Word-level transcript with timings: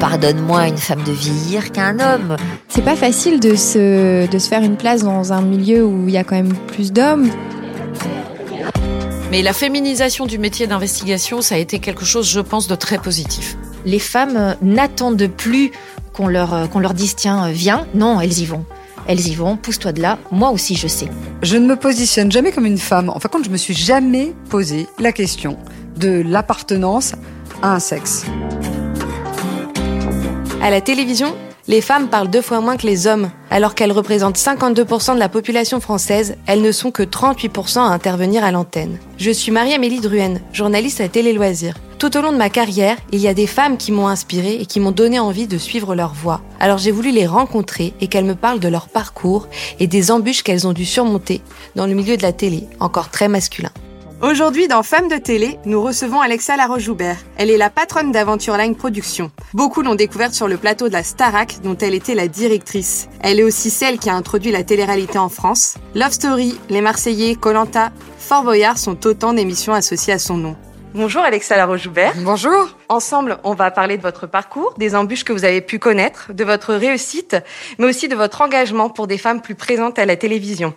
pardonne 0.00 0.40
moins 0.40 0.62
à 0.62 0.68
une 0.68 0.78
femme 0.78 1.02
de 1.04 1.12
vieillir 1.12 1.70
qu'à 1.72 1.84
un 1.84 2.00
homme. 2.00 2.36
C'est 2.68 2.82
pas 2.82 2.96
facile 2.96 3.38
de 3.38 3.54
se, 3.54 4.26
de 4.26 4.38
se 4.38 4.48
faire 4.48 4.62
une 4.62 4.76
place 4.76 5.02
dans 5.02 5.32
un 5.34 5.42
milieu 5.42 5.84
où 5.84 6.08
il 6.08 6.14
y 6.14 6.16
a 6.16 6.24
quand 6.24 6.36
même 6.36 6.54
plus 6.54 6.90
d'hommes. 6.90 7.28
Mais 9.30 9.42
la 9.42 9.52
féminisation 9.52 10.26
du 10.26 10.38
métier 10.38 10.66
d'investigation, 10.66 11.42
ça 11.42 11.54
a 11.54 11.58
été 11.58 11.78
quelque 11.78 12.04
chose, 12.04 12.28
je 12.28 12.40
pense, 12.40 12.66
de 12.66 12.74
très 12.74 12.98
positif. 12.98 13.56
Les 13.84 13.98
femmes 13.98 14.56
n'attendent 14.62 15.28
plus 15.28 15.70
qu'on 16.14 16.26
leur, 16.26 16.68
qu'on 16.70 16.80
leur 16.80 16.94
dise 16.94 17.14
tiens, 17.14 17.50
viens. 17.50 17.86
Non, 17.94 18.20
elles 18.20 18.38
y 18.38 18.46
vont. 18.46 18.64
Elles 19.06 19.28
y 19.28 19.34
vont, 19.34 19.56
pousse-toi 19.56 19.92
de 19.92 20.00
là, 20.00 20.18
moi 20.30 20.50
aussi 20.50 20.76
je 20.76 20.86
sais. 20.86 21.08
Je 21.42 21.56
ne 21.56 21.66
me 21.66 21.76
positionne 21.76 22.30
jamais 22.30 22.52
comme 22.52 22.66
une 22.66 22.78
femme. 22.78 23.08
En 23.08 23.18
fin 23.18 23.28
de 23.28 23.32
compte, 23.32 23.44
je 23.44 23.50
me 23.50 23.56
suis 23.56 23.74
jamais 23.74 24.34
posé 24.48 24.86
la 24.98 25.12
question 25.12 25.58
de 25.96 26.22
l'appartenance 26.26 27.12
à 27.62 27.74
un 27.74 27.80
sexe. 27.80 28.24
À 30.62 30.68
la 30.68 30.82
télévision, 30.82 31.34
les 31.68 31.80
femmes 31.80 32.08
parlent 32.08 32.28
deux 32.28 32.42
fois 32.42 32.60
moins 32.60 32.76
que 32.76 32.86
les 32.86 33.06
hommes. 33.06 33.30
Alors 33.48 33.74
qu'elles 33.74 33.92
représentent 33.92 34.36
52% 34.36 35.14
de 35.14 35.18
la 35.18 35.30
population 35.30 35.80
française, 35.80 36.36
elles 36.46 36.60
ne 36.60 36.70
sont 36.70 36.90
que 36.90 37.02
38% 37.02 37.78
à 37.78 37.84
intervenir 37.84 38.44
à 38.44 38.50
l'antenne. 38.50 38.98
Je 39.16 39.30
suis 39.30 39.52
Marie-Amélie 39.52 40.00
Druenne, 40.00 40.42
journaliste 40.52 41.00
à 41.00 41.08
Télé 41.08 41.32
Loisirs. 41.32 41.78
Tout 41.98 42.14
au 42.18 42.20
long 42.20 42.32
de 42.32 42.36
ma 42.36 42.50
carrière, 42.50 42.98
il 43.10 43.20
y 43.20 43.28
a 43.28 43.32
des 43.32 43.46
femmes 43.46 43.78
qui 43.78 43.90
m'ont 43.90 44.08
inspirée 44.08 44.56
et 44.60 44.66
qui 44.66 44.80
m'ont 44.80 44.90
donné 44.90 45.18
envie 45.18 45.46
de 45.46 45.56
suivre 45.56 45.94
leur 45.94 46.12
voie. 46.12 46.42
Alors 46.60 46.76
j'ai 46.76 46.90
voulu 46.90 47.10
les 47.10 47.26
rencontrer 47.26 47.94
et 48.02 48.08
qu'elles 48.08 48.24
me 48.26 48.34
parlent 48.34 48.60
de 48.60 48.68
leur 48.68 48.88
parcours 48.88 49.48
et 49.78 49.86
des 49.86 50.10
embûches 50.10 50.42
qu'elles 50.42 50.66
ont 50.66 50.74
dû 50.74 50.84
surmonter 50.84 51.40
dans 51.74 51.86
le 51.86 51.94
milieu 51.94 52.18
de 52.18 52.22
la 52.22 52.32
télé, 52.32 52.64
encore 52.80 53.08
très 53.08 53.28
masculin. 53.28 53.70
Aujourd'hui, 54.22 54.68
dans 54.68 54.82
Femmes 54.82 55.08
de 55.08 55.16
télé, 55.16 55.58
nous 55.64 55.82
recevons 55.82 56.20
Alexa 56.20 56.54
Laroche-Joubert. 56.54 57.16
Elle 57.38 57.50
est 57.50 57.56
la 57.56 57.70
patronne 57.70 58.12
d'Aventure 58.12 58.58
Line 58.58 58.76
Productions. 58.76 59.30
Beaucoup 59.54 59.80
l'ont 59.80 59.94
découverte 59.94 60.34
sur 60.34 60.46
le 60.46 60.58
plateau 60.58 60.88
de 60.88 60.92
la 60.92 61.02
Starac, 61.02 61.62
dont 61.62 61.76
elle 61.78 61.94
était 61.94 62.14
la 62.14 62.28
directrice. 62.28 63.08
Elle 63.22 63.40
est 63.40 63.44
aussi 63.44 63.70
celle 63.70 63.98
qui 63.98 64.10
a 64.10 64.14
introduit 64.14 64.52
la 64.52 64.62
télé-réalité 64.62 65.16
en 65.16 65.30
France. 65.30 65.78
Love 65.94 66.12
Story, 66.12 66.60
Les 66.68 66.82
Marseillais, 66.82 67.34
Colanta, 67.34 67.92
Fort 68.18 68.42
Boyard 68.42 68.76
sont 68.76 69.06
autant 69.06 69.32
d'émissions 69.32 69.72
associées 69.72 70.12
à 70.12 70.18
son 70.18 70.36
nom. 70.36 70.54
Bonjour 70.92 71.22
Alexa 71.22 71.56
Laroche-Joubert. 71.56 72.12
Bonjour. 72.18 72.68
Ensemble, 72.90 73.38
on 73.42 73.54
va 73.54 73.70
parler 73.70 73.96
de 73.96 74.02
votre 74.02 74.26
parcours, 74.26 74.74
des 74.76 74.96
embûches 74.96 75.24
que 75.24 75.32
vous 75.32 75.46
avez 75.46 75.62
pu 75.62 75.78
connaître, 75.78 76.34
de 76.34 76.44
votre 76.44 76.74
réussite, 76.74 77.36
mais 77.78 77.86
aussi 77.86 78.08
de 78.08 78.16
votre 78.16 78.42
engagement 78.42 78.90
pour 78.90 79.06
des 79.06 79.16
femmes 79.16 79.40
plus 79.40 79.54
présentes 79.54 79.98
à 79.98 80.04
la 80.04 80.16
télévision. 80.16 80.74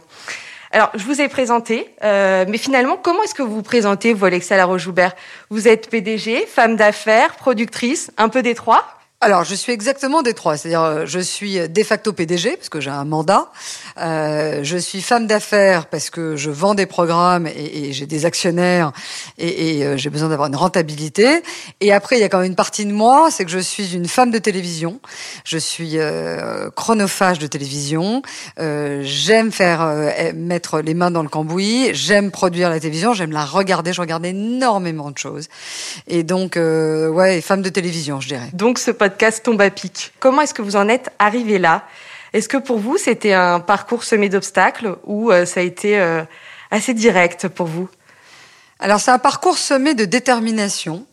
Alors, 0.75 0.89
je 0.95 1.03
vous 1.03 1.21
ai 1.21 1.27
présenté, 1.27 1.87
euh, 2.03 2.45
mais 2.47 2.57
finalement, 2.57 2.97
comment 2.97 3.21
est-ce 3.21 3.35
que 3.35 3.43
vous 3.43 3.53
vous 3.53 3.61
présentez, 3.61 4.11
vous, 4.11 4.25
Alexa 4.25 4.57
Laroche-Joubert 4.57 5.13
Vous 5.51 5.67
êtes 5.67 5.87
PDG, 5.87 6.47
femme 6.47 6.75
d'affaires, 6.75 7.35
productrice, 7.35 8.09
un 8.17 8.27
peu 8.27 8.41
des 8.41 8.55
trois? 8.55 8.83
Alors, 9.23 9.45
je 9.45 9.55
suis 9.55 9.71
exactement 9.71 10.21
des 10.21 10.33
trois. 10.33 10.57
C'est-à-dire, 10.57 10.81
euh, 10.81 11.05
je 11.05 11.19
suis 11.19 11.69
de 11.69 11.83
facto 11.83 12.11
PDG 12.11 12.57
parce 12.57 12.67
que 12.67 12.81
j'ai 12.81 12.89
un 12.89 13.05
mandat. 13.05 13.49
Euh, 13.97 14.59
je 14.63 14.77
suis 14.77 15.01
femme 15.01 15.27
d'affaires 15.27 15.85
parce 15.85 16.09
que 16.09 16.35
je 16.35 16.49
vends 16.49 16.75
des 16.75 16.85
programmes 16.85 17.47
et, 17.47 17.87
et 17.87 17.93
j'ai 17.93 18.05
des 18.05 18.25
actionnaires 18.25 18.91
et, 19.37 19.77
et 19.77 19.85
euh, 19.85 19.97
j'ai 19.97 20.09
besoin 20.09 20.27
d'avoir 20.27 20.49
une 20.49 20.57
rentabilité. 20.57 21.41
Et 21.79 21.93
après, 21.93 22.17
il 22.17 22.19
y 22.19 22.23
a 22.23 22.29
quand 22.29 22.39
même 22.39 22.49
une 22.49 22.55
partie 22.55 22.85
de 22.85 22.91
moi, 22.91 23.29
c'est 23.31 23.45
que 23.45 23.51
je 23.51 23.59
suis 23.59 23.95
une 23.95 24.09
femme 24.09 24.29
de 24.29 24.39
télévision. 24.39 24.99
Je 25.45 25.57
suis 25.57 25.93
euh, 25.95 26.69
chronophage 26.71 27.39
de 27.39 27.47
télévision. 27.47 28.23
Euh, 28.59 29.01
j'aime 29.03 29.51
faire 29.53 29.93
mettre 30.35 30.81
les 30.81 30.93
mains 30.93 31.11
dans 31.11 31.23
le 31.23 31.29
cambouis. 31.29 31.91
J'aime 31.93 32.29
produire 32.29 32.69
la 32.69 32.79
télévision. 32.79 33.13
J'aime 33.13 33.31
la 33.31 33.45
regarder. 33.45 33.93
Je 33.93 34.01
regarde 34.01 34.25
énormément 34.25 35.11
de 35.11 35.17
choses. 35.17 35.47
Et 36.07 36.23
donc, 36.23 36.55
ouais, 36.57 37.39
femme 37.41 37.61
de 37.61 37.69
télévision, 37.69 38.19
je 38.19 38.27
dirais. 38.27 38.49
Podcast 39.13 39.45
tombe 39.45 39.61
à 39.61 39.69
pic. 39.69 40.11
Comment 40.19 40.41
est-ce 40.41 40.55
que 40.55 40.63
vous 40.63 40.75
en 40.75 40.89
êtes 40.89 41.11
arrivé 41.19 41.59
là? 41.59 41.85
Est-ce 42.33 42.49
que 42.49 42.57
pour 42.57 42.79
vous, 42.79 42.97
c'était 42.97 43.33
un 43.33 43.59
parcours 43.59 44.03
semé 44.03 44.27
d'obstacles 44.27 44.97
ou 45.03 45.31
euh, 45.31 45.45
ça 45.45 45.59
a 45.59 45.63
été 45.63 45.99
euh, 45.99 46.23
assez 46.71 46.95
direct 46.95 47.47
pour 47.47 47.67
vous? 47.67 47.87
Alors, 48.79 48.99
c'est 48.99 49.11
un 49.11 49.19
parcours 49.19 49.59
semé 49.59 49.93
de 49.93 50.05
détermination 50.05 51.05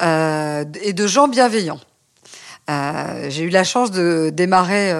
euh, 0.00 0.64
et 0.80 0.94
de 0.94 1.06
gens 1.06 1.28
bienveillants. 1.28 1.80
J'ai 2.66 3.42
eu 3.42 3.50
la 3.50 3.62
chance 3.62 3.90
de 3.90 4.30
démarrer 4.32 4.94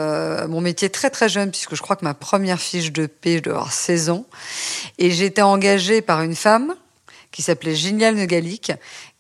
mon 0.47 0.61
métier 0.61 0.91
très 0.91 1.09
très 1.09 1.31
jeune 1.31 1.51
puisque 1.51 1.75
je 1.75 1.81
crois 1.81 1.97
que 1.97 2.05
ma 2.05 2.13
première 2.13 2.61
fiche 2.61 2.93
de 2.93 3.07
paix, 3.07 3.39
je 3.39 3.45
dois 3.45 3.55
avoir 3.55 3.73
16 3.73 4.11
ans. 4.11 4.27
Et 4.99 5.11
j'étais 5.11 5.41
engagée 5.41 6.03
par 6.03 6.21
une 6.21 6.37
femme 6.37 6.75
qui 7.33 7.41
s'appelait 7.41 7.75
Ginial 7.75 8.17
Negalic, 8.17 8.73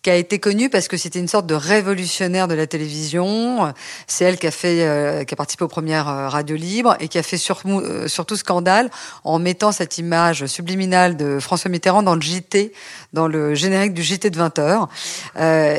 qui 0.04 0.10
a 0.10 0.16
été 0.16 0.38
connue 0.38 0.69
parce 0.69 0.87
que 0.87 0.98
c'était 0.98 1.19
une 1.19 1.28
sorte 1.28 1.47
de 1.47 1.54
révolutionnaire 1.54 2.47
de 2.47 2.53
la 2.54 2.66
télévision. 2.66 3.72
C'est 4.06 4.26
elle 4.26 4.38
qui 4.38 4.47
a 4.47 4.50
fait, 4.50 4.82
euh, 4.82 5.25
qui 5.25 5.32
a 5.32 5.37
participé 5.37 5.65
aux 5.65 5.69
premières 5.69 6.09
euh, 6.09 6.28
radios 6.28 6.56
libres 6.56 6.94
et 7.00 7.09
qui 7.09 7.16
a 7.16 7.22
fait 7.22 7.41
euh, 7.66 8.06
surtout 8.06 8.37
scandale 8.37 8.91
en 9.25 9.38
mettant 9.38 9.72
cette 9.72 9.97
image 9.97 10.44
subliminale 10.44 11.16
de 11.16 11.38
François 11.41 11.70
Mitterrand 11.70 12.03
dans 12.03 12.14
le 12.14 12.20
JT, 12.20 12.72
dans 13.14 13.28
le 13.28 13.54
générique 13.54 13.94
du 13.94 14.03
JT 14.03 14.28
de 14.28 14.37
20 14.37 14.59
heures. 14.59 14.88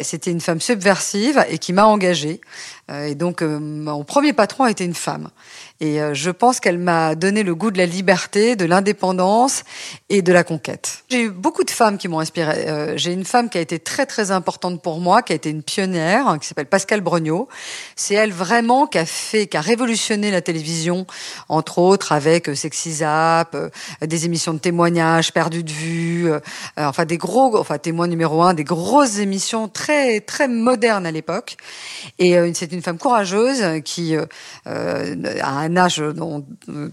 c'était 0.02 0.32
une 0.32 0.42
femme 0.42 0.60
subversive 0.60 1.46
et 1.48 1.60
qui 1.60 1.72
m'a 1.72 1.86
engagée. 1.86 2.42
Et 2.92 3.16
donc, 3.16 3.42
mon 3.42 4.04
premier 4.04 4.34
patron 4.34 4.66
a 4.66 4.72
été 4.72 4.86
une 4.86 4.94
femme. 4.94 5.30
Et 5.82 6.02
euh, 6.02 6.14
je 6.14 6.32
pense 6.32 6.62
qu'elle 6.62 6.78
m'a 6.78 7.16
donné 7.16 7.44
le 7.44 7.54
goût 7.54 7.70
de 7.70 7.78
la 7.78 7.86
liberté, 7.86 8.56
de 8.56 8.64
l'indépendance 8.64 9.64
et 10.08 10.22
de 10.22 10.32
la 10.32 10.46
conquête. 10.46 11.04
J'ai 11.10 11.24
eu 11.24 11.30
beaucoup 11.30 11.66
de 11.66 11.72
femmes 11.72 11.98
qui 11.98 12.08
m'ont 12.08 12.20
inspiré. 12.20 12.70
Euh, 12.70 12.94
j'ai 12.96 13.12
une 13.12 13.26
femme 13.26 13.50
qui 13.50 13.58
a 13.58 13.62
été 13.62 13.80
très 13.80 14.06
très 14.06 14.32
importante 14.32 14.82
pour 14.82 15.02
moi, 15.02 15.22
qui 15.22 15.34
a 15.34 15.36
été 15.36 15.50
une 15.50 15.64
pionnière, 15.64 16.38
qui 16.40 16.48
s'appelle 16.48 16.68
Pascal 16.68 17.02
Brognot. 17.02 17.50
C'est 17.98 18.14
elle 18.14 18.32
vraiment 18.32 18.88
qui 18.88 18.98
a 19.00 19.06
fait, 19.06 19.48
qui 19.48 19.58
a 19.58 19.62
révolutionné 19.62 20.32
la 20.32 20.42
télévision, 20.42 21.06
entre 21.50 21.80
autres 21.80 22.14
avec 22.14 22.48
euh, 22.48 22.56
Sexy 22.56 22.94
Zap, 22.94 23.58
des 24.02 24.26
émissions 24.26 24.54
de 24.54 24.60
témoignages 24.60 25.34
perdues 25.34 25.64
de 25.64 25.72
vue, 25.72 26.32
enfin 26.78 27.06
des 27.06 27.18
gros, 27.18 27.58
enfin 27.58 27.78
témoin 27.78 28.08
numéro 28.08 28.42
un, 28.42 28.54
des 28.54 28.64
grosses 28.64 29.18
émissions 29.20 29.68
très 29.68 30.22
très 30.22 30.48
modernes 30.48 31.06
à 31.06 31.12
l'époque. 31.12 31.58
Et 32.20 32.36
c'est 32.54 32.72
une 32.76 32.82
femme 32.82 32.98
courageuse 32.98 33.82
qui 33.84 34.16
a 34.66 35.50
un 35.50 35.78
âge 35.78 36.04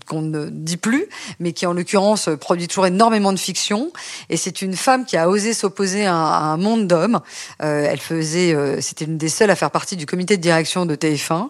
qu'on 0.07 0.23
ne 0.23 0.49
dit 0.51 0.77
plus, 0.77 1.07
mais 1.41 1.53
qui 1.53 1.67
en 1.67 1.73
l'occurrence 1.73 2.29
produit 2.41 2.69
toujours 2.69 2.87
énormément 2.87 3.33
de 3.33 3.39
fiction. 3.39 3.93
Et 4.31 4.37
c'est 4.37 4.63
une 4.63 4.75
femme 4.77 5.05
qui 5.05 5.17
a 5.17 5.29
osé 5.29 5.53
s'opposer 5.53 6.07
à, 6.07 6.15
un 6.15 6.57
monde 6.57 6.87
d'hommes. 6.87 7.21
Euh, 7.63 7.87
elle 7.89 8.01
faisait, 8.01 8.55
euh, 8.55 8.81
c'était 8.81 9.05
une 9.05 9.19
des 9.19 9.29
seules 9.29 9.51
à 9.51 9.57
faire 9.57 9.71
partie 9.71 9.97
du 9.97 10.07
comité 10.07 10.37
de 10.37 10.43
direction 10.43 10.87
de 10.87 10.95
TF1. 10.95 11.49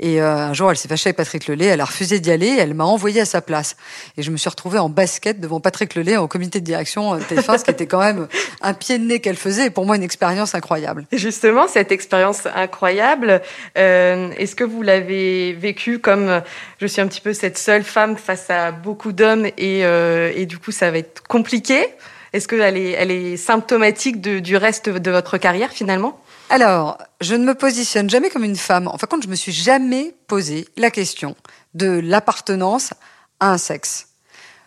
Et 0.00 0.20
euh, 0.20 0.36
un 0.36 0.52
jour, 0.52 0.70
elle 0.70 0.76
s'est 0.76 0.88
fâchée 0.88 1.08
avec 1.08 1.16
Patrick 1.16 1.46
Lelay. 1.46 1.66
Elle 1.66 1.80
a 1.80 1.84
refusé 1.84 2.20
d'y 2.20 2.30
aller. 2.30 2.56
Elle 2.58 2.74
m'a 2.74 2.84
envoyé 2.84 3.20
à 3.20 3.24
sa 3.24 3.40
place. 3.40 3.76
Et 4.16 4.22
je 4.22 4.30
me 4.30 4.36
suis 4.36 4.48
retrouvée 4.48 4.78
en 4.78 4.88
basket 4.88 5.40
devant 5.40 5.60
Patrick 5.60 5.94
Lelay 5.94 6.16
au 6.16 6.28
comité 6.28 6.60
de 6.60 6.64
direction 6.64 7.16
de 7.16 7.20
TF1, 7.22 7.58
ce 7.58 7.64
qui 7.64 7.70
était 7.70 7.86
quand 7.86 8.00
même 8.00 8.28
un 8.62 8.74
pied 8.74 8.98
de 8.98 9.04
nez 9.04 9.20
qu'elle 9.20 9.36
faisait. 9.36 9.66
Et 9.66 9.70
pour 9.70 9.86
moi, 9.86 9.96
une 9.96 10.02
expérience 10.02 10.54
incroyable. 10.54 11.06
Justement, 11.12 11.68
cette 11.68 11.92
expérience 11.92 12.46
incroyable, 12.54 13.42
est-ce 13.76 14.54
que 14.54 14.64
vous 14.64 14.82
l'avez 14.82 15.52
vécue 15.52 15.98
comme 15.98 16.42
je 16.80 16.86
suis 16.86 17.00
un 17.00 17.06
petit 17.08 17.20
peu 17.20 17.32
cette 17.32 17.58
seule 17.58 17.82
femme 17.82 18.16
face 18.16 18.48
à 18.50 18.72
beaucoup 18.72 19.12
d'hommes 19.12 19.46
et, 19.46 19.84
euh, 19.84 20.32
et, 20.34 20.46
du 20.46 20.58
coup 20.58 20.72
ça 20.72 20.90
va 20.90 20.98
être 20.98 21.22
compliqué? 21.24 21.86
Est-ce 22.32 22.48
qu'elle 22.48 22.76
est, 22.76 22.90
elle 22.90 23.10
est 23.10 23.36
symptomatique 23.36 24.20
de, 24.20 24.40
du 24.40 24.56
reste 24.56 24.88
de 24.88 25.10
votre 25.10 25.38
carrière 25.38 25.70
finalement? 25.70 26.20
Alors, 26.50 26.98
je 27.20 27.34
ne 27.34 27.44
me 27.44 27.54
positionne 27.54 28.10
jamais 28.10 28.28
comme 28.28 28.44
une 28.44 28.56
femme. 28.56 28.88
En 28.88 28.98
fin 28.98 29.06
de 29.16 29.22
je 29.22 29.28
me 29.28 29.36
suis 29.36 29.52
jamais 29.52 30.14
posé 30.26 30.66
la 30.76 30.90
question 30.90 31.36
de 31.74 32.00
l'appartenance 32.02 32.92
à 33.40 33.52
un 33.52 33.58
sexe. 33.58 34.08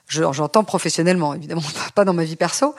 J'entends 0.09 0.63
professionnellement, 0.63 1.33
évidemment, 1.33 1.61
pas 1.95 2.05
dans 2.05 2.13
ma 2.13 2.23
vie 2.23 2.37
perso, 2.37 2.75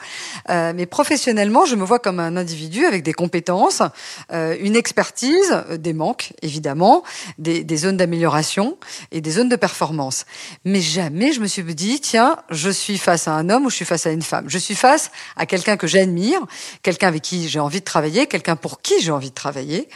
euh, 0.49 0.73
mais 0.75 0.87
professionnellement, 0.87 1.65
je 1.65 1.75
me 1.75 1.83
vois 1.83 1.99
comme 1.99 2.19
un 2.19 2.35
individu 2.35 2.85
avec 2.85 3.03
des 3.03 3.13
compétences, 3.13 3.83
euh, 4.31 4.55
une 4.59 4.75
expertise, 4.75 5.63
euh, 5.69 5.77
des 5.77 5.93
manques, 5.93 6.33
évidemment, 6.41 7.03
des, 7.37 7.63
des 7.63 7.77
zones 7.77 7.97
d'amélioration 7.97 8.77
et 9.11 9.21
des 9.21 9.29
zones 9.29 9.49
de 9.49 9.55
performance. 9.55 10.25
Mais 10.65 10.81
jamais 10.81 11.31
je 11.31 11.39
me 11.39 11.45
suis 11.45 11.63
dit, 11.75 11.99
tiens, 11.99 12.37
je 12.49 12.71
suis 12.71 12.97
face 12.97 13.27
à 13.27 13.33
un 13.33 13.51
homme 13.51 13.65
ou 13.65 13.69
je 13.69 13.75
suis 13.75 13.85
face 13.85 14.07
à 14.07 14.11
une 14.11 14.23
femme. 14.23 14.45
Je 14.47 14.57
suis 14.57 14.75
face 14.75 15.11
à 15.35 15.45
quelqu'un 15.45 15.77
que 15.77 15.85
j'admire, 15.85 16.39
quelqu'un 16.81 17.09
avec 17.09 17.21
qui 17.21 17.47
j'ai 17.47 17.59
envie 17.59 17.79
de 17.79 17.85
travailler, 17.85 18.25
quelqu'un 18.25 18.55
pour 18.55 18.81
qui 18.81 18.99
j'ai 19.01 19.11
envie 19.11 19.29
de 19.29 19.35
travailler. 19.35 19.87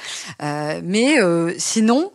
Euh, 0.44 0.81
mais 0.83 1.19
euh, 1.19 1.53
sinon, 1.57 2.12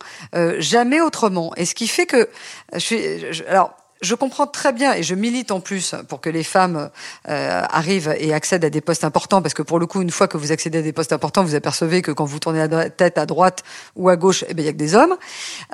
jamais 0.59 1.01
autrement. 1.01 1.51
Et 1.57 1.65
ce 1.65 1.75
qui 1.75 1.87
fait 1.87 2.05
que 2.05 2.29
je 2.73 2.79
suis, 2.79 3.33
je, 3.33 3.43
alors 3.45 3.78
je 4.01 4.15
comprends 4.15 4.47
très 4.47 4.71
bien 4.71 4.93
et 4.93 5.03
je 5.03 5.13
milite 5.13 5.51
en 5.51 5.59
plus 5.59 5.93
pour 6.07 6.21
que 6.21 6.29
les 6.29 6.43
femmes 6.43 6.89
euh, 7.27 7.61
arrivent 7.69 8.15
et 8.17 8.33
accèdent 8.33 8.63
à 8.63 8.69
des 8.69 8.81
postes 8.81 9.03
importants 9.03 9.41
parce 9.41 9.53
que 9.53 9.61
pour 9.61 9.79
le 9.79 9.87
coup, 9.87 10.01
une 10.01 10.11
fois 10.11 10.27
que 10.27 10.37
vous 10.37 10.51
accédez 10.51 10.79
à 10.79 10.81
des 10.81 10.93
postes 10.93 11.11
importants, 11.11 11.43
vous 11.43 11.55
apercevez 11.55 12.01
que 12.01 12.11
quand 12.11 12.25
vous 12.25 12.39
tournez 12.39 12.65
la 12.65 12.89
tête 12.89 13.17
à 13.17 13.25
droite 13.25 13.63
ou 13.95 14.09
à 14.09 14.15
gauche, 14.15 14.45
eh 14.47 14.53
il 14.57 14.63
y 14.63 14.67
a 14.67 14.71
que 14.71 14.77
des 14.77 14.95
hommes. 14.95 15.15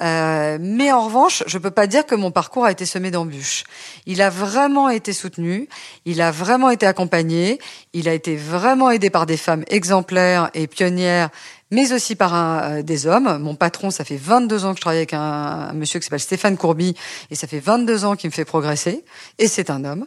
Euh, 0.02 0.58
mais 0.60 0.92
en 0.92 1.06
revanche, 1.06 1.44
je 1.46 1.58
peux 1.58 1.72
pas 1.72 1.88
dire 1.88 2.06
que 2.06 2.16
mon 2.16 2.32
parcours 2.32 2.66
a 2.66 2.72
été 2.72 2.86
semé 2.86 3.12
d'embûches. 3.12 3.64
Il 4.06 4.22
a 4.22 4.30
vraiment 4.30 4.90
été 4.90 5.14
soutenu, 5.14 5.70
il 6.06 6.22
a 6.22 6.32
vraiment 6.32 6.72
été 6.72 6.88
accompagné, 6.88 7.60
il 7.94 8.10
a 8.10 8.14
été 8.14 8.36
vraiment 8.36 8.90
aidé 8.90 9.10
par 9.10 9.26
des 9.26 9.38
femmes 9.38 9.64
exemplaires 9.68 10.50
et 10.54 10.68
pionnières 10.68 11.30
mais 11.72 11.94
aussi 11.94 12.16
par 12.16 12.34
un, 12.34 12.82
des 12.82 13.08
hommes. 13.08 13.38
Mon 13.40 13.56
patron, 13.56 13.92
ça 13.92 14.04
fait 14.04 14.18
22 14.18 14.66
ans 14.66 14.72
que 14.72 14.78
je 14.78 14.82
travaille 14.82 15.00
avec 15.00 15.14
un, 15.14 15.20
un 15.20 15.74
monsieur 15.74 16.00
qui 16.00 16.06
s'appelle 16.06 16.20
Stéphane 16.20 16.58
Courby, 16.58 16.96
et 17.32 17.36
ça 17.36 17.48
fait 17.48 17.60
22 17.60 18.06
ans 18.06 18.16
qu'il 18.16 18.30
me 18.30 18.34
fait 18.34 18.46
progresser, 18.46 19.04
et 19.40 19.48
c'est 19.48 19.70
un 19.70 19.84
homme. 19.86 20.06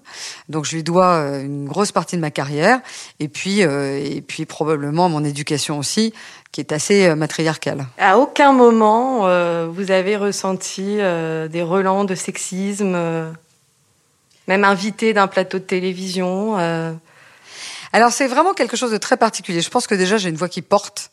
Donc 0.49 0.65
je 0.65 0.77
lui 0.77 0.83
dois 0.83 1.19
une 1.41 1.67
grosse 1.67 1.93
partie 1.93 2.17
de 2.17 2.21
ma 2.21 2.31
carrière, 2.31 2.81
et 3.21 3.29
puis, 3.29 3.61
et 3.61 4.23
puis 4.27 4.47
probablement 4.47 5.09
mon 5.09 5.25
éducation 5.25 5.79
aussi, 5.79 6.13
qui 6.53 6.61
est 6.61 6.73
assez 6.73 7.15
matriarcale. 7.15 7.87
À 7.99 8.19
aucun 8.19 8.53
moment, 8.53 9.21
vous 9.69 9.91
avez 9.91 10.17
ressenti 10.17 10.97
des 10.97 11.63
relents 11.63 12.05
de 12.05 12.15
sexisme 12.15 12.97
même 14.49 14.65
invité 14.65 15.13
d'un 15.13 15.29
plateau 15.29 15.59
de 15.59 15.65
télévision 15.65 16.59
euh... 16.59 16.93
Alors 17.93 18.13
c'est 18.13 18.27
vraiment 18.27 18.53
quelque 18.53 18.77
chose 18.77 18.91
de 18.91 18.99
très 18.99 19.17
particulier. 19.17 19.61
Je 19.61 19.71
pense 19.71 19.87
que 19.87 19.95
déjà 19.95 20.19
j'ai 20.19 20.29
une 20.29 20.37
voix 20.37 20.49
qui 20.49 20.61
porte 20.61 21.11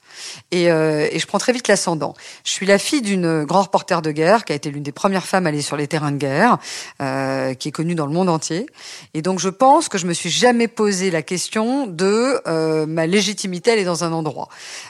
et, 0.51 0.71
euh, 0.71 1.07
et 1.11 1.19
je 1.19 1.27
prends 1.27 1.39
très 1.39 1.53
vite 1.53 1.67
l'ascendant. 1.67 2.13
Je 2.43 2.51
suis 2.51 2.65
la 2.65 2.77
fille 2.77 3.01
d'une 3.01 3.43
grande 3.43 3.65
reporter 3.65 4.01
de 4.01 4.11
guerre 4.11 4.45
qui 4.45 4.53
a 4.53 4.55
été 4.55 4.69
l'une 4.69 4.83
des 4.83 4.91
premières 4.91 5.25
femmes 5.25 5.45
à 5.45 5.49
aller 5.49 5.61
sur 5.61 5.77
les 5.77 5.87
terrains 5.87 6.11
de 6.11 6.17
guerre, 6.17 6.57
euh, 7.01 7.53
qui 7.53 7.69
est 7.69 7.71
connue 7.71 7.95
dans 7.95 8.05
le 8.05 8.13
monde 8.13 8.29
entier. 8.29 8.67
Et 9.13 9.21
donc 9.21 9.39
je 9.39 9.49
pense 9.49 9.89
que 9.89 9.97
je 9.97 10.05
me 10.05 10.13
suis 10.13 10.29
jamais 10.29 10.67
posé 10.67 11.11
la 11.11 11.21
question 11.21 11.87
de 11.87 12.41
euh, 12.47 12.85
ma 12.85 13.07
légitimité 13.07 13.71
elle 13.71 13.79
est 13.79 13.85
dans 13.85 14.03
un 14.03 14.11
endroit. 14.11 14.47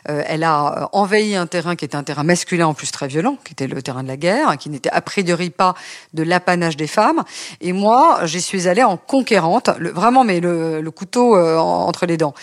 Euh, 0.10 0.24
elle 0.28 0.44
a 0.44 0.90
envahi 0.94 1.36
un 1.36 1.48
terrain 1.48 1.76
qui 1.76 1.86
était 1.86 1.96
un 1.96 2.04
terrain 2.04 2.24
masculin 2.24 2.68
en 2.68 2.74
plus 2.74 2.92
très 2.92 3.08
violent, 3.08 3.38
qui 3.44 3.54
était 3.54 3.68
le 3.68 3.82
terrain 3.82 4.04
de 4.04 4.08
la 4.08 4.18
guerre, 4.18 4.58
qui 4.58 4.70
n'était 4.70 4.90
a 4.90 5.02
priori 5.02 5.50
pas 5.50 5.76
de 6.14 6.24
l'apanage 6.24 6.78
des 6.78 6.88
femmes. 6.88 7.24
Et 7.62 7.74
moi, 7.74 8.20
j'y 8.24 8.42
suis 8.42 8.68
allée 8.68 8.84
en 8.84 8.98
conquérante, 8.98 9.70
le, 9.78 9.92
vraiment 9.92 10.24
mais 10.24 10.40
le, 10.40 10.82
le 10.82 10.92
couteau 10.92 11.36
euh, 11.36 11.58
entre 11.58 12.06
les 12.06 12.18
dents. 12.18 12.34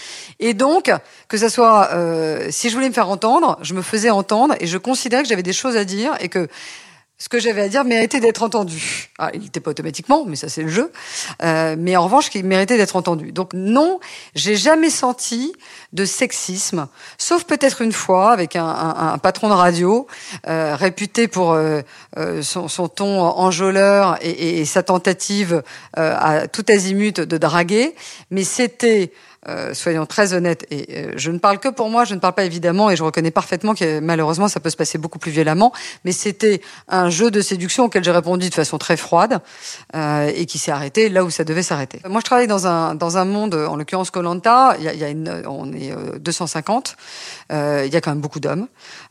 Et 0.41 0.55
donc 0.55 0.91
que 1.29 1.37
ça 1.37 1.49
soit 1.49 1.91
euh, 1.93 2.49
si 2.51 2.71
je 2.73 2.77
voulais 2.77 2.89
me 2.89 2.95
faire 2.95 3.11
entendre, 3.11 3.59
je 3.61 3.75
me 3.75 3.83
faisais 3.83 4.09
entendre 4.09 4.55
et 4.59 4.67
je 4.67 4.79
considérais 4.79 5.23
que 5.23 5.29
j'avais 5.29 5.43
des 5.43 5.53
choses 5.53 5.77
à 5.77 5.85
dire 5.85 6.15
et 6.21 6.31
que 6.31 6.49
ce 7.19 7.29
que 7.29 7.39
j'avais 7.39 7.61
à 7.61 7.69
dire 7.69 7.85
méritait 7.85 8.19
d'être 8.19 8.43
entendu. 8.43 9.11
Ah, 9.19 9.31
il 9.35 9.43
n'était 9.43 9.61
pas 9.61 9.71
automatiquement, 9.71 10.25
mais 10.27 10.37
ça 10.37 10.49
c'est 10.49 10.63
le 10.63 10.71
jeu. 10.71 10.91
Euh, 11.43 11.77
mais 11.79 11.97
en 11.97 12.05
revanche, 12.05 12.31
il 12.35 12.45
méritait 12.47 12.79
d'être 12.79 12.97
entendu. 12.97 13.31
Donc 13.31 13.53
non, 13.53 14.01
j'ai 14.35 14.57
jamais 14.57 14.89
senti 14.89 15.53
de 15.93 16.07
sexisme, 16.07 16.89
sauf 17.19 17.45
peut-être 17.45 17.83
une 17.83 17.93
fois 17.93 18.33
avec 18.33 18.57
un, 18.57 19.19
patron 19.23 19.51
de 19.51 19.55
radio 19.55 20.07
euh, 20.49 20.75
réputé 20.75 21.29
pour 21.29 21.53
euh, 21.53 21.83
son, 22.41 22.89
ton 22.89 23.21
enjôleur 23.21 24.17
et, 24.23 24.61
et, 24.61 24.65
sa 24.65 24.83
tentative 24.83 25.63
à 25.95 26.49
tout 26.49 26.65
azimut 26.69 27.21
de 27.21 27.37
draguer. 27.37 27.95
Mais 28.31 28.45
c'était 28.45 29.13
euh, 29.49 29.75
soyons 29.75 30.07
très 30.07 30.35
honnêtes, 30.35 30.67
et 30.71 30.87
euh, 30.91 31.13
je 31.17 31.33
ne 31.33 31.39
parle 31.39 31.59
que 31.59 31.69
pour 31.69 31.91
moi, 31.91 32.05
je 32.05 32.15
ne 32.15 32.21
parle 32.21 32.35
pas 32.35 32.45
évidemment, 32.45 32.91
et 32.91 32.97
je 32.97 33.03
reconnais 33.03 33.33
parfaitement 33.33 33.75
que 33.75 33.99
malheureusement 33.99 34.47
ça 34.47 34.61
peut 34.61 34.71
se 34.71 34.77
passer 34.77 34.99
beaucoup 34.99 35.19
plus 35.19 35.33
violemment, 35.33 35.73
mais 36.05 36.13
c'était 36.13 36.61
un 36.87 37.11
jeu 37.11 37.33
de 37.33 37.41
séduction 37.41 37.85
auquel 37.85 38.05
j'ai 38.05 38.13
répondu 38.13 38.49
de 38.51 38.55
façon 38.55 38.79
très 38.79 38.97
froide 38.97 39.41
euh, 39.97 40.31
et 40.33 40.47
qui 40.47 40.59
s'est 40.59 40.71
arrêté 40.71 41.09
là 41.09 41.25
où 41.25 41.31
ça 41.31 41.43
devait 41.43 41.65
s'arrêter. 41.65 42.01
Moi, 42.09 42.21
je 42.21 42.25
travaille 42.25 42.47
dans 42.47 42.69
un 42.69 42.95
dans 42.95 43.19
un 43.19 43.25
monde, 43.25 43.55
en 43.55 43.75
l'occurrence 43.75 44.13
Colanta, 44.13 44.77
il 44.79 44.85
y 44.85 44.89
a, 44.89 44.95
y 44.95 45.05
a 45.05 45.51
on 45.51 45.73
est 45.73 45.93
250, 46.21 46.97
euh, 47.51 47.83
il 47.85 47.93
y 47.93 47.97
a 47.97 48.01
quand 48.01 48.13
même 48.13 48.21
beaucoup 48.21 48.39
d'hommes, 48.39 48.69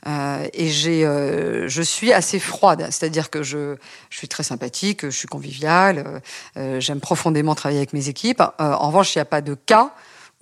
euh, 0.07 0.47
et 0.53 0.69
j'ai, 0.69 1.01
je 1.01 1.81
suis 1.81 2.13
assez 2.13 2.39
froide, 2.39 2.87
c'est-à-dire 2.89 3.29
que 3.29 3.43
je 3.43 3.75
je 4.09 4.17
suis 4.17 4.29
très 4.29 4.43
sympathique, 4.43 5.05
je 5.05 5.17
suis 5.17 5.27
conviviale, 5.27 6.21
j'aime 6.55 7.01
profondément 7.01 7.53
travailler 7.53 7.79
avec 7.79 7.91
mes 7.91 8.07
équipes. 8.07 8.41
en 8.59 8.87
revanche, 8.87 9.13
il 9.15 9.17
n'y 9.17 9.23
a 9.23 9.25
pas 9.25 9.41
de 9.41 9.55
cas 9.55 9.91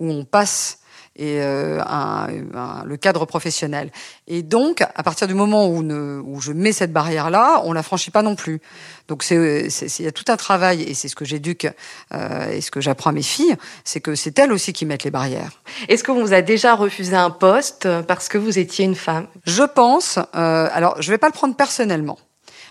où 0.00 0.10
on 0.10 0.24
passe 0.24 0.78
et 1.16 1.42
euh, 1.42 1.82
un, 1.82 2.28
un, 2.54 2.84
le 2.84 2.96
cadre 2.96 3.26
professionnel. 3.26 3.90
Et 4.26 4.42
donc, 4.42 4.80
à 4.80 5.02
partir 5.02 5.28
du 5.28 5.34
moment 5.34 5.66
où, 5.68 5.82
ne, 5.82 6.20
où 6.24 6.40
je 6.40 6.52
mets 6.52 6.72
cette 6.72 6.92
barrière-là, 6.92 7.60
on 7.64 7.72
la 7.72 7.82
franchit 7.82 8.10
pas 8.10 8.22
non 8.22 8.36
plus. 8.36 8.60
Donc, 9.08 9.22
c'est 9.22 9.68
il 9.98 10.04
y 10.04 10.08
a 10.08 10.12
tout 10.12 10.24
un 10.28 10.36
travail, 10.36 10.82
et 10.82 10.94
c'est 10.94 11.08
ce 11.08 11.16
que 11.16 11.24
j'éduque 11.24 11.68
euh, 12.14 12.50
et 12.50 12.60
ce 12.60 12.70
que 12.70 12.80
j'apprends 12.80 13.10
à 13.10 13.12
mes 13.12 13.22
filles, 13.22 13.56
c'est 13.84 14.00
que 14.00 14.14
c'est 14.14 14.38
elles 14.38 14.52
aussi 14.52 14.72
qui 14.72 14.86
mettent 14.86 15.04
les 15.04 15.10
barrières. 15.10 15.60
Est-ce 15.88 16.04
qu'on 16.04 16.20
vous 16.20 16.32
a 16.32 16.42
déjà 16.42 16.74
refusé 16.74 17.16
un 17.16 17.30
poste 17.30 17.86
parce 18.06 18.28
que 18.28 18.38
vous 18.38 18.58
étiez 18.58 18.84
une 18.84 18.94
femme? 18.94 19.26
Je 19.44 19.64
pense. 19.64 20.18
Euh, 20.36 20.68
alors, 20.72 21.02
je 21.02 21.10
vais 21.10 21.18
pas 21.18 21.28
le 21.28 21.34
prendre 21.34 21.54
personnellement 21.54 22.18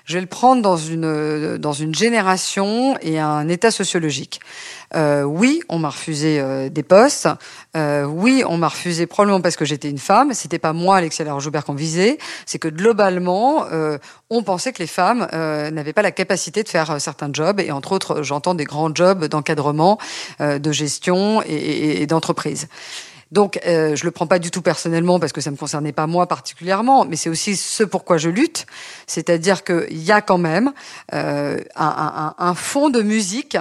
je 0.10 0.16
vais 0.16 0.22
le 0.22 0.28
prendre 0.28 0.64
dans 0.64 0.76
une 0.76 1.58
dans 1.58 1.74
une 1.74 1.94
génération 1.94 2.98
et 3.04 3.20
un 3.20 3.48
état 3.48 3.70
sociologique. 3.70 4.40
Euh, 4.96 5.22
oui, 5.22 5.62
on 5.70 5.78
m'a 5.78 5.90
refusé 5.90 6.40
euh, 6.40 6.70
des 6.70 6.82
postes. 6.82 7.30
Euh, 7.78 8.06
oui, 8.06 8.44
on 8.48 8.58
m'a 8.58 8.70
refusé 8.70 9.06
probablement 9.06 9.40
parce 9.40 9.56
que 9.56 9.66
j'étais 9.66 9.88
une 9.88 10.00
femme. 10.00 10.34
C'était 10.34 10.58
pas 10.58 10.74
moi, 10.74 10.96
Alexia 10.96 11.26
Joubert, 11.38 11.64
qu'on 11.64 11.76
visait. 11.76 12.18
C'est 12.48 12.58
que 12.58 12.68
globalement, 12.68 13.68
euh, 13.72 14.00
on 14.32 14.42
pensait 14.42 14.74
que 14.74 14.80
les 14.80 14.88
femmes 14.88 15.28
n'avaient 15.32 15.94
pas 15.94 16.02
la 16.02 16.12
capacité 16.12 16.64
de 16.64 16.70
faire 16.70 17.00
certains 17.00 17.30
jobs 17.32 17.60
et 17.60 17.72
entre 17.72 17.92
autres, 17.92 18.24
j'entends 18.24 18.56
des 18.56 18.64
grands 18.64 18.94
jobs 18.94 19.26
d'encadrement, 19.26 20.00
de 20.40 20.72
gestion 20.72 21.44
et, 21.44 21.54
et, 21.54 22.02
et 22.02 22.08
d'entreprise. 22.08 22.68
Donc, 23.32 23.60
euh, 23.66 23.96
je 23.96 24.06
le 24.06 24.12
prends 24.12 24.28
pas 24.28 24.40
du 24.40 24.52
tout 24.52 24.62
personnellement 24.62 25.20
parce 25.20 25.34
que 25.34 25.42
ça 25.42 25.52
me 25.52 25.56
concernait 25.56 25.92
pas 25.92 26.08
moi 26.08 26.28
particulièrement, 26.28 27.06
mais 27.06 27.16
c'est 27.16 27.30
aussi 27.30 27.56
ce 27.56 27.84
pourquoi 27.84 28.18
je 28.18 28.30
lutte, 28.30 28.66
c'est-à-dire 29.08 29.64
qu'il 29.64 30.04
y 30.04 30.12
a 30.12 30.22
quand 30.22 30.38
même 30.38 30.74
euh, 31.14 31.60
un, 31.76 32.36
un, 32.38 32.46
un, 32.46 32.54
fond 32.56 32.90
de 32.90 33.02
musique 33.02 33.58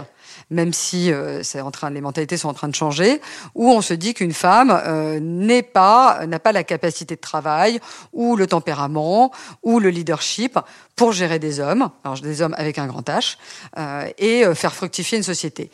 même 0.51 0.73
si 0.73 1.13
euh, 1.13 1.43
c'est 1.43 1.61
en 1.61 1.71
train, 1.71 1.91
les 1.91 2.01
mentalités 2.01 2.37
sont 2.37 2.49
en 2.49 2.55
train 2.55 2.69
de 2.69 2.75
changer, 2.75 3.21
où 3.55 3.71
on 3.71 3.81
se 3.81 3.95
dit 3.95 4.15
qu'une 4.15 4.33
femme 4.33 4.71
euh, 4.71 5.21
n'est 5.21 5.63
pas, 5.63 6.27
n'a 6.27 6.39
pas 6.39 6.53
la 6.53 6.65
capacité 6.65 7.17
de 7.17 7.21
travail 7.21 7.81
ou 8.13 8.37
le 8.37 8.47
tempérament 8.47 9.31
ou 9.63 9.79
le 9.79 9.91
leadership 9.91 10.59
pour 10.97 11.13
gérer 11.13 11.39
des 11.39 11.61
hommes, 11.61 11.91
alors 12.05 12.19
des 12.21 12.43
hommes 12.43 12.55
avec 12.57 12.79
un 12.79 12.87
grand 12.87 13.07
H, 13.09 13.37
euh, 13.77 14.09
et 14.19 14.45
euh, 14.45 14.55
faire 14.55 14.75
fructifier 14.75 15.19
une 15.19 15.25
société. 15.25 15.71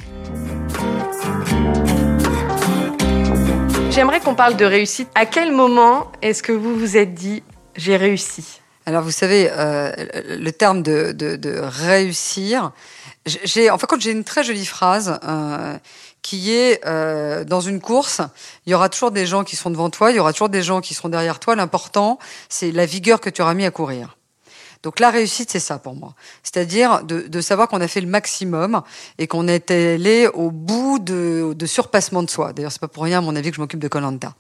J'aimerais 3.94 4.19
qu'on 4.19 4.35
parle 4.35 4.56
de 4.56 4.64
réussite. 4.64 5.08
À 5.14 5.25
quel 5.25 5.52
moment 5.52 6.11
est-ce 6.20 6.43
que 6.43 6.50
vous 6.50 6.76
vous 6.76 6.96
êtes 6.96 7.14
dit 7.14 7.44
j'ai 7.76 7.96
réussi? 7.96 8.61
Alors 8.87 9.05
vous 9.05 9.12
savez, 9.12 9.49
euh, 9.52 9.93
le 10.37 10.50
terme 10.50 10.82
de, 10.82 11.12
de, 11.12 11.61
réussir, 11.61 12.73
j'ai, 13.25 13.70
enfin 13.70 13.87
quand 13.88 14.00
j'ai 14.00 14.11
une 14.11 14.25
très 14.25 14.43
jolie 14.43 14.67
phrase 14.67 15.20
euh, 15.23 15.79
qui 16.23 16.52
est 16.52 16.85
euh, 16.85 17.44
dans 17.44 17.61
une 17.61 17.81
course, 17.81 18.20
il 18.67 18.73
y 18.73 18.75
aura 18.75 18.88
toujours 18.88 19.12
des 19.12 19.26
gens 19.26 19.44
qui 19.44 19.55
sont 19.55 19.70
devant 19.70 19.91
toi, 19.91 20.11
il 20.11 20.17
y 20.17 20.19
aura 20.19 20.32
toujours 20.32 20.49
des 20.49 20.62
gens 20.62 20.81
qui 20.81 20.93
seront 20.93 21.08
derrière 21.08 21.38
toi. 21.38 21.55
L'important, 21.55 22.19
c'est 22.48 22.72
la 22.72 22.86
vigueur 22.86 23.20
que 23.20 23.31
tu 23.31 23.43
auras 23.43 23.55
mis 23.55 23.65
à 23.65 23.70
courir. 23.70 24.17
Donc 24.84 25.00
la 25.00 25.10
réussite, 25.10 25.50
c'est 25.50 25.60
ça 25.60 25.79
pour 25.79 25.94
moi. 25.94 26.14
C'est-à-dire 26.43 27.03
de, 27.05 27.22
de, 27.22 27.41
savoir 27.41 27.69
qu'on 27.69 27.81
a 27.81 27.88
fait 27.88 28.03
le 28.03 28.06
maximum 28.06 28.82
et 29.17 29.26
qu'on 29.26 29.48
est 29.48 29.70
allé 29.70 30.29
au 30.29 30.50
bout 30.50 30.98
de, 30.98 31.55
de 31.56 31.67
surpassement 31.67 32.22
de 32.22 32.29
soi. 32.29 32.53
D'ailleurs, 32.53 32.70
c'est 32.70 32.81
pas 32.81 32.88
pour 32.88 33.05
rien, 33.05 33.19
à 33.19 33.20
mon 33.22 33.34
avis, 33.34 33.48
que 33.48 33.56
je 33.56 33.62
m'occupe 33.62 33.81
de 33.81 33.88
Colanta. 33.88 34.34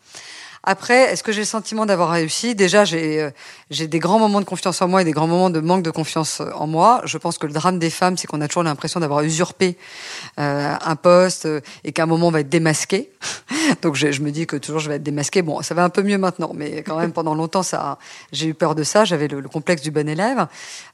Après, 0.64 1.12
est-ce 1.12 1.22
que 1.22 1.30
j'ai 1.30 1.42
le 1.42 1.46
sentiment 1.46 1.86
d'avoir 1.86 2.10
réussi? 2.10 2.54
Déjà, 2.54 2.84
j'ai 2.84 3.20
euh, 3.20 3.30
j'ai 3.70 3.86
des 3.86 3.98
grands 3.98 4.18
moments 4.18 4.40
de 4.40 4.46
confiance 4.46 4.80
en 4.80 4.88
moi 4.88 5.02
et 5.02 5.04
des 5.04 5.12
grands 5.12 5.26
moments 5.26 5.50
de 5.50 5.60
manque 5.60 5.82
de 5.82 5.90
confiance 5.90 6.40
en 6.54 6.66
moi. 6.66 7.02
Je 7.04 7.18
pense 7.18 7.38
que 7.38 7.46
le 7.46 7.52
drame 7.52 7.78
des 7.78 7.90
femmes, 7.90 8.16
c'est 8.16 8.26
qu'on 8.26 8.40
a 8.40 8.48
toujours 8.48 8.62
l'impression 8.62 9.00
d'avoir 9.00 9.20
usurpé 9.20 9.76
euh, 10.38 10.74
un 10.80 10.96
poste 10.96 11.46
euh, 11.46 11.60
et 11.84 11.92
qu'à 11.92 12.04
un 12.04 12.06
moment 12.06 12.28
on 12.28 12.30
va 12.30 12.40
être 12.40 12.48
démasqué. 12.48 13.10
Donc 13.82 13.94
je, 13.94 14.10
je, 14.10 14.22
me 14.22 14.30
dis 14.30 14.46
que 14.46 14.56
toujours 14.56 14.80
je 14.80 14.88
vais 14.88 14.96
être 14.96 15.02
démasqué. 15.02 15.42
Bon, 15.42 15.60
ça 15.62 15.74
va 15.74 15.84
un 15.84 15.90
peu 15.90 16.02
mieux 16.02 16.18
maintenant, 16.18 16.52
mais 16.54 16.82
quand 16.82 16.98
même 16.98 17.12
pendant 17.12 17.34
longtemps, 17.34 17.62
ça, 17.62 17.98
j'ai 18.32 18.46
eu 18.46 18.54
peur 18.54 18.74
de 18.74 18.84
ça. 18.84 19.04
J'avais 19.04 19.28
le, 19.28 19.40
le, 19.40 19.48
complexe 19.48 19.82
du 19.82 19.90
bon 19.90 20.08
élève, 20.08 20.46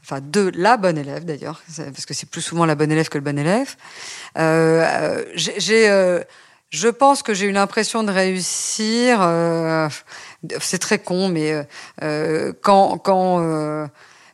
enfin 0.03 0.19
de 0.21 0.50
la 0.55 0.77
bonne 0.77 0.99
élève 0.99 1.25
d'ailleurs, 1.25 1.62
parce 1.77 2.07
que 2.07 2.15
c'est 2.15 2.29
plus 2.29 2.43
souvent 2.43 2.67
la 2.67 2.75
bonne 2.75 2.91
élève 2.91 3.09
que 3.09 3.19
le 3.19 3.25
bon 3.25 3.39
élève. 3.39 3.77
Euh, 4.39 5.25
j'ai 5.35 5.89
euh, 5.89 6.21
je 6.71 6.89
pense 6.89 7.23
que 7.23 7.35
j'ai 7.35 7.47
eu 7.47 7.53
l'impression 7.53 8.03
de 8.03 8.12
réussir. 8.12 9.21
Euh, 9.23 9.89
c'est 10.61 10.79
très 10.79 10.99
con, 10.99 11.29
mais 11.29 11.67
euh, 12.03 12.53
quand 12.62 12.99
quand 12.99 13.41
euh, 13.43 13.87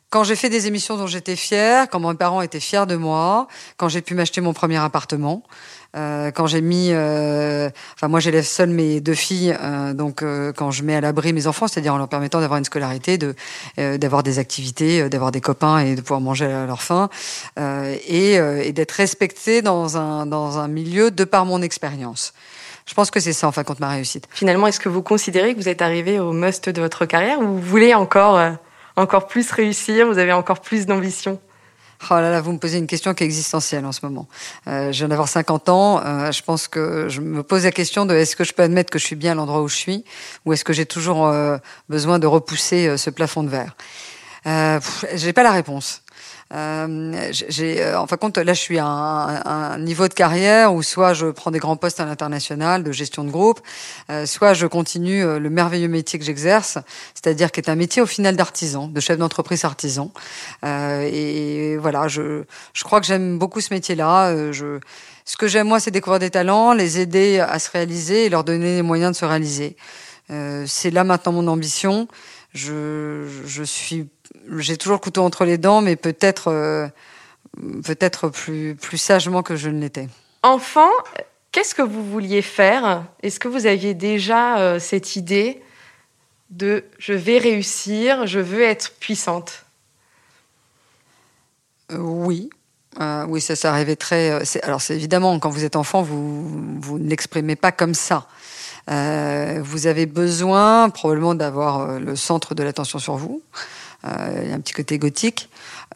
quand 0.09 0.23
j'ai 0.23 0.35
fait 0.35 0.49
des 0.49 0.67
émissions 0.67 0.95
dont 0.97 1.07
j'étais 1.07 1.35
fière, 1.35 1.89
quand 1.89 1.99
mes 1.99 2.15
parents 2.15 2.41
étaient 2.41 2.61
fiers 2.61 2.85
de 2.85 2.95
moi, 2.95 3.47
quand 3.75 3.89
j'ai 3.89 4.01
pu 4.01 4.13
m'acheter 4.15 4.39
mon 4.39 4.53
premier 4.53 4.77
appartement, 4.77 5.43
euh, 5.95 6.31
quand 6.31 6.47
j'ai 6.47 6.61
mis, 6.61 6.89
euh, 6.91 7.69
enfin 7.95 8.07
moi 8.07 8.19
j'élève 8.19 8.45
seule 8.45 8.69
mes 8.69 9.01
deux 9.01 9.15
filles, 9.15 9.57
euh, 9.61 9.93
donc 9.93 10.21
euh, 10.21 10.53
quand 10.53 10.71
je 10.71 10.83
mets 10.83 10.95
à 10.95 11.01
l'abri 11.01 11.33
mes 11.33 11.47
enfants, 11.47 11.67
c'est-à-dire 11.67 11.93
en 11.93 11.97
leur 11.97 12.07
permettant 12.07 12.39
d'avoir 12.39 12.57
une 12.57 12.65
scolarité, 12.65 13.17
de 13.17 13.35
euh, 13.79 13.97
d'avoir 13.97 14.23
des 14.23 14.39
activités, 14.39 15.01
euh, 15.01 15.09
d'avoir 15.09 15.31
des 15.31 15.41
copains 15.41 15.79
et 15.79 15.95
de 15.95 16.01
pouvoir 16.01 16.21
manger 16.21 16.45
à 16.45 16.65
leur 16.65 16.81
faim, 16.81 17.09
et, 17.57 18.33
et 18.35 18.71
d'être 18.73 18.91
respectée 18.91 19.61
dans 19.61 19.97
un 19.97 20.25
dans 20.25 20.57
un 20.57 20.67
milieu 20.67 21.11
de 21.11 21.23
par 21.23 21.45
mon 21.45 21.61
expérience. 21.61 22.33
Je 22.85 22.93
pense 22.93 23.11
que 23.11 23.19
c'est 23.19 23.33
ça, 23.33 23.47
en 23.47 23.51
fin 23.51 23.63
ma 23.79 23.89
réussite. 23.89 24.27
Finalement, 24.31 24.67
est-ce 24.67 24.79
que 24.79 24.87
vous 24.87 25.01
considérez 25.01 25.53
que 25.53 25.59
vous 25.59 25.67
êtes 25.67 25.81
arrivé 25.81 26.19
au 26.19 26.31
must 26.31 26.69
de 26.69 26.81
votre 26.81 27.05
carrière 27.05 27.39
ou 27.39 27.47
vous 27.47 27.59
voulez 27.59 27.93
encore, 27.93 28.39
encore 28.97 29.27
plus 29.27 29.49
réussir 29.51 30.07
Vous 30.07 30.17
avez 30.17 30.33
encore 30.33 30.59
plus 30.59 30.85
d'ambition 30.85 31.39
Oh 32.11 32.13
là 32.13 32.29
là, 32.29 32.41
vous 32.41 32.51
me 32.51 32.59
posez 32.59 32.77
une 32.77 32.85
question 32.85 33.15
qui 33.15 33.23
est 33.23 33.25
existentielle 33.25 33.83
en 33.83 33.91
ce 33.91 34.01
moment. 34.03 34.27
Euh, 34.67 34.91
je 34.91 34.99
viens 34.99 35.07
d'avoir 35.07 35.27
50 35.27 35.69
ans. 35.69 35.99
Euh, 36.05 36.31
je 36.31 36.43
pense 36.43 36.67
que 36.67 37.09
je 37.09 37.21
me 37.21 37.41
pose 37.41 37.63
la 37.63 37.71
question 37.71 38.05
de 38.05 38.13
est-ce 38.13 38.35
que 38.35 38.43
je 38.43 38.53
peux 38.53 38.61
admettre 38.61 38.91
que 38.91 38.99
je 38.99 39.05
suis 39.05 39.15
bien 39.15 39.31
à 39.31 39.35
l'endroit 39.35 39.61
où 39.61 39.67
je 39.67 39.75
suis 39.75 40.05
ou 40.45 40.53
est-ce 40.53 40.63
que 40.63 40.73
j'ai 40.73 40.85
toujours 40.85 41.25
euh, 41.25 41.57
besoin 41.89 42.19
de 42.19 42.27
repousser 42.27 42.87
euh, 42.87 42.97
ce 42.97 43.09
plafond 43.09 43.41
de 43.41 43.49
verre? 43.49 43.75
Euh, 44.45 44.79
J'ai 45.15 45.33
pas 45.33 45.43
la 45.43 45.51
réponse. 45.51 46.03
Euh, 46.53 47.29
j'ai, 47.31 47.83
euh, 47.83 47.99
en 47.99 48.07
fin 48.07 48.15
de 48.15 48.21
compte, 48.21 48.37
là, 48.37 48.53
je 48.53 48.59
suis 48.59 48.79
à 48.79 48.85
un, 48.85 49.45
un, 49.45 49.77
niveau 49.79 50.07
de 50.07 50.13
carrière 50.13 50.73
où 50.73 50.81
soit 50.81 51.13
je 51.13 51.27
prends 51.27 51.51
des 51.51 51.59
grands 51.59 51.75
postes 51.75 51.99
à 51.99 52.05
l'international 52.05 52.83
de 52.83 52.91
gestion 52.91 53.23
de 53.23 53.31
groupe, 53.31 53.59
euh, 54.09 54.25
soit 54.25 54.53
je 54.53 54.65
continue 54.65 55.23
euh, 55.23 55.39
le 55.39 55.49
merveilleux 55.49 55.89
métier 55.89 56.17
que 56.19 56.25
j'exerce, 56.25 56.77
c'est-à-dire 57.13 57.51
qui 57.51 57.59
est 57.59 57.69
un 57.69 57.75
métier 57.75 58.01
au 58.01 58.05
final 58.05 58.35
d'artisan, 58.35 58.87
de 58.87 58.99
chef 58.99 59.17
d'entreprise 59.17 59.65
artisan. 59.65 60.11
Euh, 60.63 61.09
et 61.11 61.77
voilà, 61.77 62.07
je, 62.07 62.43
je 62.73 62.83
crois 62.83 63.01
que 63.01 63.07
j'aime 63.07 63.37
beaucoup 63.37 63.59
ce 63.59 63.73
métier-là. 63.73 64.29
Euh, 64.29 64.53
je, 64.53 64.79
ce 65.25 65.35
que 65.35 65.47
j'aime 65.47 65.67
moi, 65.67 65.81
c'est 65.81 65.91
découvrir 65.91 66.19
des 66.19 66.29
talents, 66.29 66.71
les 66.73 66.99
aider 67.01 67.39
à 67.39 67.59
se 67.59 67.69
réaliser 67.69 68.25
et 68.25 68.29
leur 68.29 68.45
donner 68.45 68.77
les 68.77 68.81
moyens 68.81 69.11
de 69.11 69.17
se 69.17 69.25
réaliser. 69.25 69.75
Euh, 70.29 70.65
c'est 70.67 70.91
là 70.91 71.03
maintenant 71.03 71.33
mon 71.33 71.47
ambition. 71.47 72.07
Je, 72.53 73.27
je 73.45 73.63
suis 73.63 74.07
j'ai 74.57 74.77
toujours 74.77 74.95
le 74.95 75.01
couteau 75.01 75.23
entre 75.23 75.45
les 75.45 75.57
dents, 75.57 75.81
mais 75.81 75.95
peut-être 75.95 76.47
euh, 76.47 76.87
peut-être 77.83 78.29
plus, 78.29 78.75
plus 78.75 78.97
sagement 78.97 79.43
que 79.43 79.55
je 79.55 79.69
ne 79.69 79.79
l'étais. 79.79 80.07
Enfant, 80.43 80.89
qu'est-ce 81.51 81.75
que 81.75 81.81
vous 81.81 82.03
vouliez 82.03 82.41
faire? 82.41 83.03
Est-ce 83.23 83.39
que 83.39 83.47
vous 83.47 83.65
aviez 83.65 83.93
déjà 83.93 84.59
euh, 84.59 84.79
cette 84.79 85.15
idée 85.15 85.61
de 86.49 86.85
je 86.97 87.13
vais 87.13 87.37
réussir, 87.37 88.25
je 88.25 88.39
veux 88.39 88.61
être 88.61 88.93
puissante 88.99 89.65
euh, 91.91 91.97
Oui. 91.97 92.49
Oui, 93.27 93.41
ça, 93.41 93.55
ça 93.55 93.71
arrivait 93.71 93.95
très. 93.95 94.41
Alors, 94.63 94.81
c'est 94.81 94.95
évidemment, 94.95 95.37
quand 95.37 95.51
vous 95.51 95.63
êtes 95.63 95.75
enfant, 95.75 96.01
vous, 96.01 96.79
vous 96.79 96.97
ne 96.97 97.07
l'exprimez 97.07 97.55
pas 97.55 97.71
comme 97.71 97.93
ça. 97.93 98.27
Vous 98.87 99.85
avez 99.85 100.07
besoin 100.07 100.89
probablement 100.89 101.35
d'avoir 101.35 101.99
le 101.99 102.15
centre 102.15 102.55
de 102.55 102.63
l'attention 102.63 102.97
sur 102.97 103.15
vous. 103.15 103.43
Il 104.03 104.49
y 104.49 104.51
a 104.51 104.55
un 104.55 104.59
petit 104.59 104.73
côté 104.73 104.97
gothique. 104.99 105.49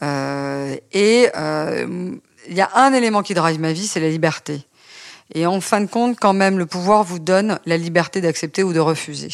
Euh, 0.03 0.75
et 0.91 1.29
euh, 1.36 2.15
il 2.50 2.55
y 2.55 2.62
a 2.62 2.70
un 2.75 2.93
élément 2.93 3.22
qui 3.22 3.34
drive 3.34 3.60
ma 3.60 3.74
vie, 3.74 3.88
c'est 3.88 4.00
la 4.00 4.10
liberté. 4.10 4.62
Et 5.34 5.46
en 5.46 5.62
fin 5.62 5.79
de 5.79 5.86
compte, 5.86 6.17
quand 6.20 6.34
même, 6.34 6.58
le 6.58 6.65
pouvoir 6.65 7.05
vous 7.05 7.20
donne 7.20 7.60
la 7.65 7.77
liberté 7.77 8.20
d'accepter 8.20 8.63
ou 8.63 8.74
de 8.74 8.79
refuser. 8.79 9.29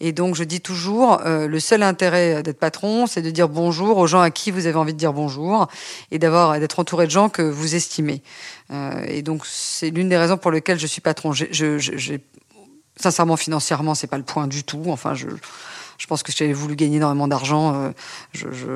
Et 0.00 0.12
donc, 0.12 0.34
je 0.34 0.44
dis 0.44 0.60
toujours, 0.60 1.20
euh, 1.24 1.46
le 1.46 1.58
seul 1.58 1.82
intérêt 1.82 2.42
d'être 2.42 2.58
patron, 2.58 3.06
c'est 3.06 3.22
de 3.22 3.30
dire 3.30 3.48
bonjour 3.48 3.96
aux 3.96 4.06
gens 4.06 4.20
à 4.20 4.30
qui 4.30 4.50
vous 4.50 4.66
avez 4.66 4.76
envie 4.76 4.92
de 4.92 4.98
dire 4.98 5.14
bonjour 5.14 5.68
et 6.10 6.18
d'avoir 6.18 6.58
d'être 6.60 6.80
entouré 6.80 7.06
de 7.06 7.12
gens 7.12 7.30
que 7.30 7.40
vous 7.40 7.74
estimez. 7.74 8.22
Et 9.06 9.22
donc, 9.22 9.46
c'est 9.46 9.90
l'une 9.90 10.08
des 10.08 10.16
raisons 10.18 10.36
pour 10.36 10.50
lesquelles 10.50 10.78
je 10.78 10.86
suis 10.86 11.00
patron. 11.00 11.32
J'ai- 11.32 12.20
sincèrement, 12.96 13.36
financièrement, 13.36 13.94
c'est 13.94 14.06
pas 14.06 14.18
le 14.18 14.24
point 14.24 14.46
du 14.46 14.64
tout. 14.64 14.84
Enfin, 14.88 15.14
je, 15.14 15.28
je 15.98 16.06
pense 16.06 16.22
que 16.22 16.32
si 16.32 16.38
j'avais 16.38 16.52
voulu 16.52 16.76
gagner 16.76 16.96
énormément 16.96 17.28
d'argent, 17.28 17.74
euh, 17.74 17.90
je, 18.32 18.46
je, 18.52 18.66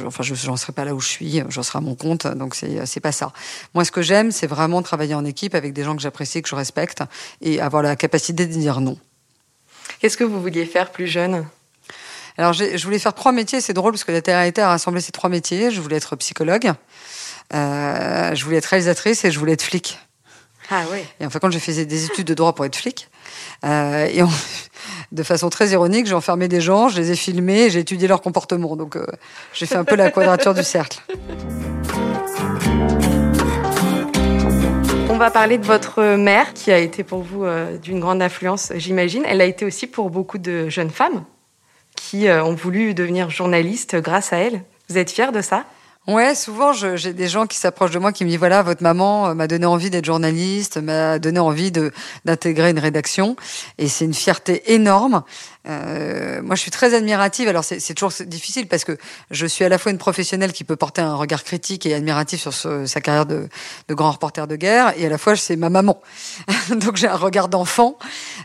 je- 0.00 0.06
enfin, 0.06 0.22
je, 0.22 0.34
j'en 0.34 0.56
serais 0.56 0.72
pas 0.72 0.84
là 0.84 0.94
où 0.94 1.00
je 1.00 1.08
suis. 1.08 1.42
J'en 1.48 1.62
serais 1.62 1.78
à 1.78 1.82
mon 1.82 1.94
compte. 1.94 2.26
Donc, 2.26 2.54
c'est, 2.54 2.84
c'est 2.86 3.00
pas 3.00 3.12
ça. 3.12 3.32
Moi, 3.74 3.84
ce 3.84 3.90
que 3.92 4.02
j'aime, 4.02 4.30
c'est 4.32 4.46
vraiment 4.46 4.82
travailler 4.82 5.14
en 5.14 5.24
équipe 5.24 5.54
avec 5.54 5.72
des 5.72 5.84
gens 5.84 5.96
que 5.96 6.02
j'apprécie, 6.02 6.42
que 6.42 6.48
je 6.48 6.54
respecte, 6.54 7.02
et 7.40 7.60
avoir 7.60 7.82
la 7.82 7.96
capacité 7.96 8.46
de 8.46 8.52
dire 8.52 8.80
non. 8.80 8.98
Qu'est-ce 10.00 10.16
que 10.16 10.24
vous 10.24 10.40
vouliez 10.40 10.66
faire 10.66 10.90
plus 10.92 11.06
jeune? 11.06 11.46
Alors, 12.36 12.52
j'ai- 12.52 12.76
je 12.78 12.84
voulais 12.84 12.98
faire 12.98 13.14
trois 13.14 13.32
métiers. 13.32 13.60
C'est 13.60 13.74
drôle 13.74 13.92
parce 13.92 14.04
que 14.04 14.12
la 14.12 14.20
télé-réalité 14.20 14.60
a 14.60 14.68
rassemblé 14.68 15.00
ces 15.00 15.12
trois 15.12 15.30
métiers. 15.30 15.70
Je 15.70 15.80
voulais 15.80 15.96
être 15.96 16.16
psychologue, 16.16 16.72
euh, 17.54 18.34
je 18.34 18.44
voulais 18.44 18.56
être 18.58 18.66
réalisatrice 18.66 19.24
et 19.24 19.30
je 19.30 19.38
voulais 19.38 19.52
être 19.52 19.62
flic. 19.62 19.98
Ah 20.70 20.82
oui. 20.90 21.00
Et 21.20 21.26
en 21.26 21.30
fin 21.30 21.38
de 21.38 21.42
compte, 21.42 21.52
j'ai 21.52 21.60
fait 21.60 21.84
des 21.84 22.04
études 22.06 22.26
de 22.26 22.34
droit 22.34 22.54
pour 22.54 22.64
être 22.64 22.76
flic. 22.76 23.08
Euh, 23.64 24.26
de 25.12 25.22
façon 25.22 25.50
très 25.50 25.68
ironique, 25.68 26.06
j'ai 26.06 26.14
enfermé 26.14 26.48
des 26.48 26.60
gens, 26.60 26.88
je 26.88 27.00
les 27.00 27.10
ai 27.10 27.16
filmés, 27.16 27.70
j'ai 27.70 27.80
étudié 27.80 28.08
leur 28.08 28.20
comportement. 28.20 28.76
Donc, 28.76 28.96
euh, 28.96 29.06
j'ai 29.52 29.66
fait 29.66 29.76
un 29.76 29.84
peu 29.84 29.96
la 29.96 30.10
quadrature 30.10 30.54
du 30.54 30.62
cercle. 30.62 31.00
On 35.08 35.16
va 35.16 35.30
parler 35.30 35.58
de 35.58 35.64
votre 35.66 36.16
mère, 36.16 36.54
qui 36.54 36.72
a 36.72 36.78
été 36.78 37.04
pour 37.04 37.22
vous 37.22 37.44
euh, 37.44 37.78
d'une 37.78 38.00
grande 38.00 38.20
influence, 38.20 38.72
j'imagine. 38.74 39.22
Elle 39.26 39.40
a 39.40 39.44
été 39.44 39.64
aussi 39.64 39.86
pour 39.86 40.10
beaucoup 40.10 40.38
de 40.38 40.68
jeunes 40.68 40.90
femmes 40.90 41.24
qui 41.96 42.28
ont 42.28 42.54
voulu 42.54 42.92
devenir 42.92 43.30
journalistes 43.30 43.94
grâce 43.96 44.32
à 44.32 44.38
elle. 44.38 44.62
Vous 44.88 44.98
êtes 44.98 45.12
fière 45.12 45.30
de 45.30 45.40
ça? 45.40 45.64
Ouais, 46.06 46.34
souvent 46.34 46.74
j'ai 46.74 47.14
des 47.14 47.28
gens 47.28 47.46
qui 47.46 47.56
s'approchent 47.56 47.92
de 47.92 47.98
moi 47.98 48.12
qui 48.12 48.24
me 48.26 48.28
disent 48.28 48.38
voilà 48.38 48.62
votre 48.62 48.82
maman 48.82 49.28
euh, 49.28 49.34
m'a 49.34 49.46
donné 49.46 49.64
envie 49.64 49.88
d'être 49.88 50.04
journaliste, 50.04 50.76
m'a 50.76 51.18
donné 51.18 51.38
envie 51.38 51.70
de 51.72 51.92
d'intégrer 52.26 52.68
une 52.68 52.78
rédaction 52.78 53.36
et 53.78 53.88
c'est 53.88 54.04
une 54.04 54.12
fierté 54.12 54.74
énorme. 54.74 55.22
Euh, 55.66 56.42
moi 56.42 56.56
je 56.56 56.60
suis 56.60 56.70
très 56.70 56.92
admirative. 56.92 57.48
Alors 57.48 57.64
c'est 57.64 57.94
toujours 57.94 58.12
difficile 58.26 58.68
parce 58.68 58.84
que 58.84 58.98
je 59.30 59.46
suis 59.46 59.64
à 59.64 59.70
la 59.70 59.78
fois 59.78 59.92
une 59.92 59.98
professionnelle 59.98 60.52
qui 60.52 60.62
peut 60.62 60.76
porter 60.76 61.00
un 61.00 61.14
regard 61.14 61.42
critique 61.42 61.86
et 61.86 61.94
admiratif 61.94 62.42
sur 62.42 62.52
sa 62.52 63.00
carrière 63.00 63.24
de, 63.24 63.48
de 63.88 63.94
grand 63.94 64.10
reporter 64.10 64.46
de 64.46 64.56
guerre 64.56 64.92
et 64.98 65.06
à 65.06 65.08
la 65.08 65.16
fois 65.16 65.36
c'est 65.36 65.56
ma 65.56 65.70
maman. 65.70 66.02
Donc 66.68 66.96
j'ai 66.96 67.08
un 67.08 67.16
regard 67.16 67.48
d'enfant 67.48 67.96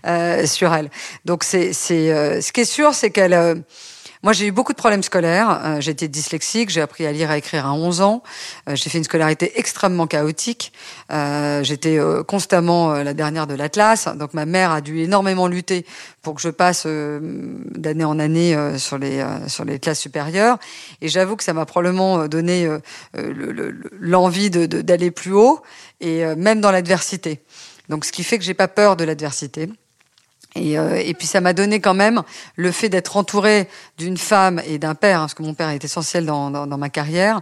euh, 0.08 0.46
sur 0.46 0.74
elle. 0.74 0.90
Donc 1.26 1.44
c'est 1.44 1.74
c'est 1.74 2.10
euh, 2.10 2.40
ce 2.40 2.54
qui 2.54 2.62
est 2.62 2.66
sûr 2.66 2.94
c'est 2.94 3.10
qu'elle 3.10 3.34
euh, 3.34 3.56
moi, 4.22 4.34
j'ai 4.34 4.48
eu 4.48 4.52
beaucoup 4.52 4.74
de 4.74 4.78
problèmes 4.78 5.02
scolaires. 5.04 5.62
Euh, 5.66 5.80
été 5.80 6.08
dyslexique, 6.10 6.70
j'ai 6.70 6.82
appris 6.82 7.06
à 7.06 7.12
lire 7.14 7.32
et 7.32 7.36
à 7.36 7.38
écrire 7.38 7.66
à 7.66 7.74
11 7.74 8.02
ans. 8.02 8.22
Euh, 8.68 8.76
j'ai 8.76 8.90
fait 8.90 8.98
une 8.98 9.04
scolarité 9.06 9.58
extrêmement 9.58 10.08
chaotique. 10.08 10.74
Euh, 11.12 11.64
J'étais 11.64 11.98
constamment 12.28 12.94
la 12.94 13.14
dernière 13.14 13.48
de 13.48 13.54
la 13.54 13.70
classe. 13.70 14.08
Donc, 14.16 14.34
ma 14.34 14.46
mère 14.46 14.72
a 14.72 14.82
dû 14.82 15.00
énormément 15.00 15.48
lutter 15.48 15.86
pour 16.22 16.36
que 16.36 16.42
je 16.42 16.50
passe 16.50 16.86
d'année 16.86 18.04
en 18.04 18.20
année 18.20 18.58
sur 18.78 18.98
les 18.98 19.24
sur 19.48 19.66
les 19.66 19.80
classes 19.80 20.00
supérieures. 20.00 20.58
Et 21.02 21.08
j'avoue 21.08 21.36
que 21.36 21.44
ça 21.44 21.54
m'a 21.54 21.66
probablement 21.66 22.28
donné 22.28 22.66
le- 23.14 23.32
le- 23.32 23.52
le- 23.52 23.90
l'envie 24.00 24.50
d'aller 24.50 25.12
plus 25.12 25.34
haut, 25.34 25.62
et 26.02 26.24
même 26.36 26.62
dans 26.62 26.72
l'adversité. 26.72 27.42
Donc, 27.90 28.06
ce 28.06 28.12
qui 28.12 28.24
fait 28.24 28.38
que 28.38 28.44
j'ai 28.44 28.54
pas 28.54 28.68
peur 28.68 28.96
de 28.96 29.04
l'adversité. 29.04 29.70
Et, 30.56 30.80
euh, 30.80 30.96
et 30.96 31.14
puis 31.14 31.28
ça 31.28 31.42
m'a 31.42 31.54
donné 31.54 31.80
quand 31.80 31.94
même 31.94 32.24
le 32.56 32.72
fait 32.72 32.90
d'être 32.90 33.18
entouré 33.18 33.68
d'une 33.98 34.18
femme 34.18 34.62
et 34.66 34.80
d'un 34.80 34.96
père, 34.96 35.20
hein, 35.20 35.24
parce 35.24 35.36
que 35.36 35.44
mon 35.44 35.54
père 35.54 35.70
est 35.70 35.84
essentiel 35.84 36.26
dans, 36.26 36.50
dans, 36.50 36.66
dans 36.66 36.78
ma 36.78 36.90
carrière, 36.90 37.42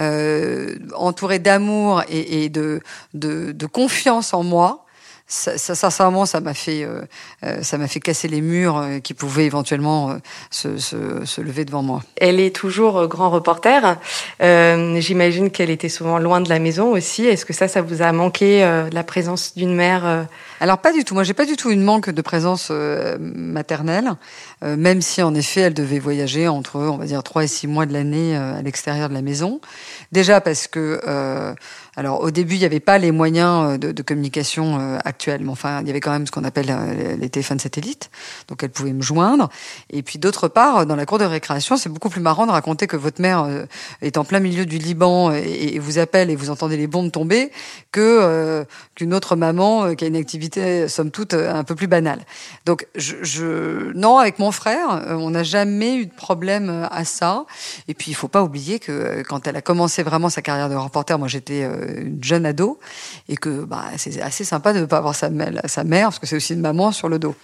euh, 0.00 0.74
entouré 0.94 1.38
d'amour 1.38 2.02
et, 2.08 2.44
et 2.44 2.48
de, 2.48 2.80
de, 3.14 3.52
de 3.52 3.66
confiance 3.66 4.34
en 4.34 4.42
moi. 4.42 4.84
Ça, 5.30 5.58
ça, 5.58 5.74
sincèrement, 5.74 6.24
ça 6.24 6.40
m'a 6.40 6.54
fait, 6.54 6.84
euh, 6.84 7.02
euh, 7.44 7.62
ça 7.62 7.76
m'a 7.76 7.86
fait 7.86 8.00
casser 8.00 8.28
les 8.28 8.40
murs 8.40 8.78
euh, 8.78 8.98
qui 8.98 9.12
pouvaient 9.12 9.44
éventuellement 9.44 10.08
euh, 10.08 10.14
se, 10.50 10.78
se, 10.78 10.96
se 11.26 11.42
lever 11.42 11.66
devant 11.66 11.82
moi. 11.82 12.00
Elle 12.16 12.40
est 12.40 12.56
toujours 12.56 13.06
grand 13.08 13.28
reporter. 13.28 13.98
Euh, 14.40 14.98
J'imagine 15.00 15.50
qu'elle 15.50 15.68
était 15.68 15.90
souvent 15.90 16.18
loin 16.18 16.40
de 16.40 16.48
la 16.48 16.58
maison 16.58 16.92
aussi. 16.92 17.26
Est-ce 17.26 17.44
que 17.44 17.52
ça, 17.52 17.68
ça 17.68 17.82
vous 17.82 18.00
a 18.00 18.10
manqué, 18.12 18.60
la 18.90 19.04
présence 19.04 19.54
d'une 19.54 19.74
mère 19.74 20.26
Alors 20.60 20.78
pas 20.78 20.94
du 20.94 21.04
tout. 21.04 21.12
Moi, 21.12 21.24
j'ai 21.24 21.34
pas 21.34 21.44
du 21.44 21.56
tout 21.56 21.70
une 21.70 21.82
manque 21.82 22.08
de 22.08 22.22
présence 22.22 22.70
maternelle, 23.20 24.12
euh, 24.64 24.76
même 24.76 25.02
si 25.02 25.22
en 25.22 25.34
effet, 25.34 25.60
elle 25.60 25.74
devait 25.74 25.98
voyager 25.98 26.48
entre, 26.48 26.76
on 26.76 26.96
va 26.96 27.06
dire, 27.06 27.22
trois 27.22 27.44
et 27.44 27.46
six 27.46 27.66
mois 27.66 27.86
de 27.86 27.92
l'année 27.92 28.36
euh, 28.36 28.58
à 28.58 28.62
l'extérieur 28.62 29.08
de 29.08 29.14
la 29.14 29.22
maison. 29.22 29.60
Déjà 30.10 30.40
parce 30.40 30.66
que, 30.66 31.00
euh, 31.06 31.54
alors 31.96 32.20
au 32.20 32.30
début, 32.30 32.54
il 32.54 32.58
n'y 32.58 32.64
avait 32.64 32.80
pas 32.80 32.98
les 32.98 33.12
moyens 33.12 33.78
de, 33.78 33.92
de 33.92 34.02
communication 34.02 34.98
actuels, 35.04 35.42
mais 35.42 35.50
enfin, 35.50 35.80
il 35.80 35.86
y 35.88 35.90
avait 35.90 36.00
quand 36.00 36.12
même 36.12 36.26
ce 36.26 36.30
qu'on 36.30 36.44
appelle 36.44 36.72
les 37.18 37.28
téléphones 37.28 37.58
satellites, 37.58 38.10
donc 38.46 38.62
elle 38.62 38.70
pouvait 38.70 38.92
me 38.92 39.02
joindre. 39.02 39.48
Et 39.90 40.02
puis 40.02 40.18
d'autre 40.18 40.46
part, 40.46 40.86
dans 40.86 40.94
la 40.94 41.06
cour 41.06 41.18
de 41.18 41.24
récréation, 41.24 41.76
c'est 41.76 41.88
beaucoup 41.88 42.08
plus 42.08 42.20
marrant 42.20 42.46
de 42.46 42.52
raconter 42.52 42.86
que 42.86 42.96
votre 42.96 43.20
mère 43.20 43.48
est 44.00 44.16
en 44.16 44.24
plein 44.24 44.38
milieu 44.38 44.64
du 44.64 44.78
Liban 44.78 45.32
et, 45.32 45.78
vous 45.80 45.98
appelle 45.98 46.30
et 46.30 46.36
vous 46.36 46.50
entendez 46.50 46.76
les 46.76 46.86
bombes 46.86 47.10
tomber 47.10 47.50
que 47.90 48.64
qu'une 48.94 49.12
autre 49.12 49.34
maman 49.34 49.94
qui 49.96 50.04
a 50.04 50.06
une 50.06 50.16
activité 50.16 50.86
somme 50.86 51.10
toute 51.10 51.34
un 51.34 51.64
peu 51.64 51.74
plus 51.74 51.88
banale. 51.88 52.20
Donc 52.64 52.86
je, 52.94 53.16
je 53.22 53.92
non 53.94 54.18
avec 54.18 54.38
mon 54.38 54.47
frère, 54.52 54.90
euh, 54.90 55.14
on 55.14 55.30
n'a 55.30 55.42
jamais 55.42 55.96
eu 55.96 56.06
de 56.06 56.14
problème 56.14 56.70
euh, 56.70 56.86
à 56.90 57.04
ça. 57.04 57.46
Et 57.88 57.94
puis 57.94 58.10
il 58.10 58.14
faut 58.14 58.28
pas 58.28 58.42
oublier 58.42 58.78
que 58.78 58.92
euh, 58.92 59.22
quand 59.22 59.46
elle 59.46 59.56
a 59.56 59.62
commencé 59.62 60.02
vraiment 60.02 60.28
sa 60.28 60.42
carrière 60.42 60.68
de 60.68 60.74
reporter, 60.74 61.18
moi 61.18 61.28
j'étais 61.28 61.62
une 61.62 62.22
jeune 62.22 62.46
ado 62.46 62.78
et 63.28 63.36
que 63.36 63.64
bah, 63.64 63.84
c'est 63.96 64.20
assez 64.20 64.44
sympa 64.44 64.72
de 64.72 64.80
ne 64.80 64.86
pas 64.86 64.98
avoir 64.98 65.14
sa, 65.14 65.30
mère- 65.30 65.60
sa 65.64 65.84
mère 65.84 66.08
parce 66.08 66.18
que 66.18 66.26
c'est 66.26 66.36
aussi 66.36 66.54
une 66.54 66.60
maman 66.60 66.92
sur 66.92 67.08
le 67.08 67.18
dos. 67.18 67.34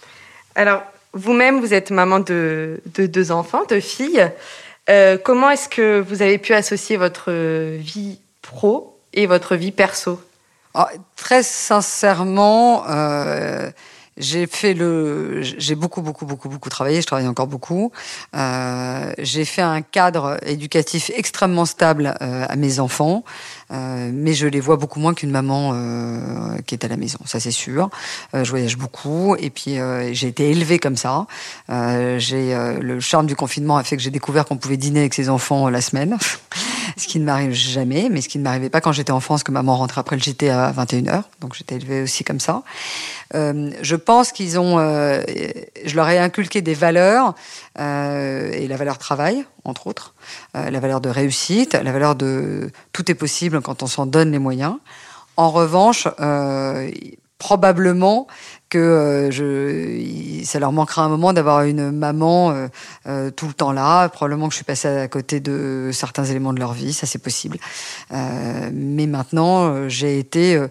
Alors, 0.55 0.83
vous-même, 1.13 1.59
vous 1.59 1.73
êtes 1.73 1.91
maman 1.91 2.19
de, 2.19 2.81
de 2.93 3.05
deux 3.05 3.31
enfants, 3.31 3.63
deux 3.69 3.79
filles. 3.79 4.31
Euh, 4.89 5.17
comment 5.23 5.49
est-ce 5.49 5.69
que 5.69 5.99
vous 5.99 6.21
avez 6.21 6.37
pu 6.37 6.53
associer 6.53 6.97
votre 6.97 7.31
vie 7.77 8.19
pro 8.41 8.99
et 9.13 9.25
votre 9.25 9.55
vie 9.55 9.71
perso? 9.71 10.21
Ah, 10.73 10.89
très 11.15 11.41
sincèrement, 11.41 12.83
euh, 12.89 13.71
j'ai 14.17 14.47
fait 14.47 14.73
le, 14.73 15.41
j'ai 15.41 15.75
beaucoup, 15.75 16.01
beaucoup, 16.01 16.25
beaucoup, 16.25 16.47
beaucoup 16.47 16.69
travaillé. 16.69 17.01
Je 17.01 17.07
travaille 17.07 17.27
encore 17.27 17.47
beaucoup. 17.47 17.91
Euh, 18.35 19.11
j'ai 19.19 19.43
fait 19.45 19.61
un 19.61 19.81
cadre 19.81 20.37
éducatif 20.45 21.11
extrêmement 21.13 21.65
stable 21.65 22.15
euh, 22.21 22.45
à 22.47 22.55
mes 22.55 22.79
enfants, 22.79 23.23
euh, 23.71 24.09
mais 24.13 24.33
je 24.33 24.47
les 24.47 24.61
vois 24.61 24.77
beaucoup 24.77 24.99
moins 24.99 25.13
qu'une 25.13 25.31
maman 25.31 25.71
euh, 25.73 26.57
qui 26.65 26.75
est 26.75 26.85
à 26.85 26.87
la 26.87 26.97
maison. 26.97 27.19
Ça, 27.25 27.39
c'est 27.39 27.51
sûr. 27.51 27.89
Euh, 28.33 28.43
je 28.43 28.49
voyage 28.49 28.77
beaucoup, 28.77 29.35
et 29.35 29.49
puis 29.49 29.79
euh, 29.79 30.13
j'ai 30.13 30.27
été 30.27 30.49
élevée 30.49 30.79
comme 30.79 30.97
ça. 30.97 31.27
j'ai 31.69 32.55
le 32.79 32.99
charme 32.99 33.25
du 33.25 33.35
confinement 33.35 33.77
a 33.77 33.83
fait 33.83 33.97
que 33.97 34.01
j'ai 34.01 34.11
découvert 34.11 34.45
qu'on 34.45 34.57
pouvait 34.57 34.77
dîner 34.77 35.01
avec 35.01 35.13
ses 35.13 35.29
enfants 35.29 35.69
la 35.69 35.81
semaine. 35.81 36.17
Ce 36.97 37.07
qui 37.07 37.19
ne 37.19 37.25
m'arrive 37.25 37.51
jamais, 37.51 38.09
mais 38.09 38.21
ce 38.21 38.29
qui 38.29 38.37
ne 38.37 38.43
m'arrivait 38.43 38.69
pas 38.69 38.81
quand 38.81 38.91
j'étais 38.91 39.11
en 39.11 39.19
France, 39.19 39.43
que 39.43 39.51
maman 39.51 39.75
rentrait 39.75 39.99
après 39.99 40.15
le 40.15 40.21
JT 40.21 40.49
à 40.49 40.71
21h. 40.71 41.23
Donc 41.41 41.55
j'étais 41.55 41.75
élevée 41.75 42.03
aussi 42.03 42.23
comme 42.23 42.39
ça. 42.39 42.63
Euh, 43.33 43.71
je 43.81 43.95
pense 43.95 44.31
qu'ils 44.31 44.59
ont, 44.59 44.79
euh, 44.79 45.21
je 45.85 45.95
leur 45.95 46.09
ai 46.09 46.19
inculqué 46.19 46.61
des 46.61 46.73
valeurs 46.73 47.35
euh, 47.79 48.51
et 48.51 48.67
la 48.67 48.77
valeur 48.77 48.97
travail, 48.97 49.45
entre 49.63 49.87
autres, 49.87 50.13
la 50.53 50.79
valeur 50.79 51.01
de 51.01 51.09
réussite, 51.09 51.73
la 51.73 51.91
valeur 51.91 52.15
de 52.15 52.71
tout 52.93 53.09
est 53.09 53.15
possible 53.15 53.61
quand 53.61 53.83
on 53.83 53.87
s'en 53.87 54.05
donne 54.05 54.31
les 54.31 54.39
moyens. 54.39 54.75
En 55.37 55.49
revanche, 55.49 56.07
probablement 57.39 58.27
que 58.75 58.79
euh, 58.79 59.31
je, 59.31 60.43
ça 60.43 60.59
leur 60.59 60.73
manquera 60.73 61.03
un 61.03 61.07
moment 61.07 61.31
d'avoir 61.31 61.63
une 61.63 61.91
maman 61.91 62.51
euh, 62.51 62.67
euh, 63.07 63.31
tout 63.31 63.47
le 63.47 63.53
temps 63.53 63.71
là. 63.71 64.09
Probablement 64.09 64.49
que 64.49 64.51
je 64.51 64.57
suis 64.57 64.65
passée 64.65 64.89
à 64.89 65.07
côté 65.07 65.39
de 65.39 65.91
certains 65.93 66.25
éléments 66.25 66.51
de 66.51 66.59
leur 66.59 66.73
vie, 66.73 66.91
ça 66.91 67.07
c'est 67.07 67.23
possible. 67.23 67.57
Euh, 68.11 68.69
mais 68.73 69.07
maintenant, 69.07 69.67
euh, 69.67 69.87
j'ai 69.87 70.19
été, 70.19 70.61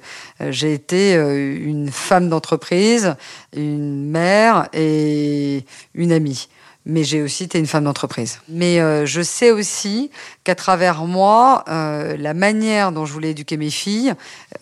j'ai 0.51 0.75
été 0.75 1.15
une 1.15 1.91
femme 1.91 2.29
d'entreprise, 2.29 3.17
une 3.57 4.11
mère 4.11 4.69
et 4.75 5.65
une 5.95 6.13
amie 6.13 6.49
mais 6.87 7.03
j'ai 7.03 7.23
aussi 7.23 7.45
été 7.45 7.59
une 7.59 7.67
femme 7.67 7.85
d'entreprise. 7.85 8.41
Mais 8.49 8.81
euh, 8.81 9.07
je 9.07 9.23
sais 9.23 9.51
aussi 9.51 10.11
qu'à 10.45 10.55
travers 10.55 11.05
moi, 11.05 11.65
euh, 11.69 12.17
la 12.19 12.35
manière 12.35 12.93
dont 12.93 13.07
je 13.07 13.13
voulais 13.13 13.31
éduquer 13.31 13.57
mes 13.57 13.71
filles, 13.71 14.13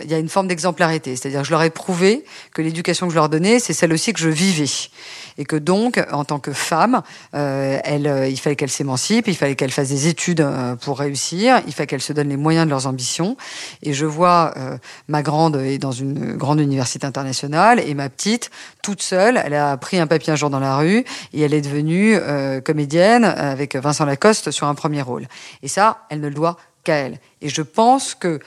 il 0.02 0.10
y 0.10 0.14
a 0.14 0.18
une 0.18 0.28
forme 0.28 0.46
d'exemplarité. 0.46 1.16
C'est-à-dire 1.16 1.40
que 1.40 1.46
je 1.46 1.50
leur 1.50 1.62
ai 1.62 1.70
prouvé 1.70 2.24
que 2.54 2.62
l'éducation 2.62 3.06
que 3.06 3.12
je 3.12 3.18
leur 3.18 3.28
donnais, 3.28 3.58
c'est 3.58 3.72
celle 3.72 3.92
aussi 3.92 4.12
que 4.12 4.20
je 4.20 4.28
vivais. 4.28 4.70
Et 5.38 5.44
que 5.44 5.56
donc, 5.56 6.02
en 6.12 6.24
tant 6.24 6.38
que 6.38 6.52
femme, 6.52 7.02
euh, 7.34 7.78
elle, 7.84 8.28
il 8.30 8.38
fallait 8.38 8.56
qu'elle 8.56 8.70
s'émancipe, 8.70 9.28
il 9.28 9.36
fallait 9.36 9.54
qu'elle 9.54 9.70
fasse 9.70 9.88
des 9.88 10.08
études 10.08 10.46
pour 10.82 10.98
réussir, 10.98 11.60
il 11.66 11.72
fallait 11.72 11.86
qu'elle 11.86 12.02
se 12.02 12.12
donne 12.12 12.28
les 12.28 12.36
moyens 12.36 12.66
de 12.66 12.70
leurs 12.70 12.86
ambitions. 12.86 13.36
Et 13.82 13.92
je 13.92 14.06
vois 14.06 14.54
ma 15.08 15.22
grande 15.22 15.56
est 15.56 15.78
dans 15.78 15.92
une 15.92 16.36
grande 16.36 16.60
université 16.60 17.06
internationale 17.06 17.80
et 17.80 17.94
ma 17.94 18.08
petite, 18.08 18.50
toute 18.82 19.02
seule, 19.02 19.40
elle 19.44 19.54
a 19.54 19.76
pris 19.76 19.98
un 19.98 20.06
papier 20.06 20.32
un 20.32 20.36
jour 20.36 20.50
dans 20.50 20.60
la 20.60 20.76
rue 20.76 21.04
et 21.32 21.40
elle 21.40 21.54
est 21.54 21.60
devenue 21.60 22.14
euh, 22.16 22.60
comédienne 22.60 23.24
avec 23.24 23.76
Vincent 23.76 24.04
Lacoste 24.04 24.50
sur 24.50 24.66
un 24.66 24.74
premier 24.74 25.02
rôle. 25.02 25.26
Et 25.62 25.68
ça, 25.68 26.06
elle 26.10 26.20
ne 26.20 26.28
le 26.28 26.34
doit 26.34 26.56
qu'à 26.84 26.94
elle. 26.94 27.18
Et 27.40 27.48
je 27.48 27.62
pense 27.62 28.14
que 28.14 28.40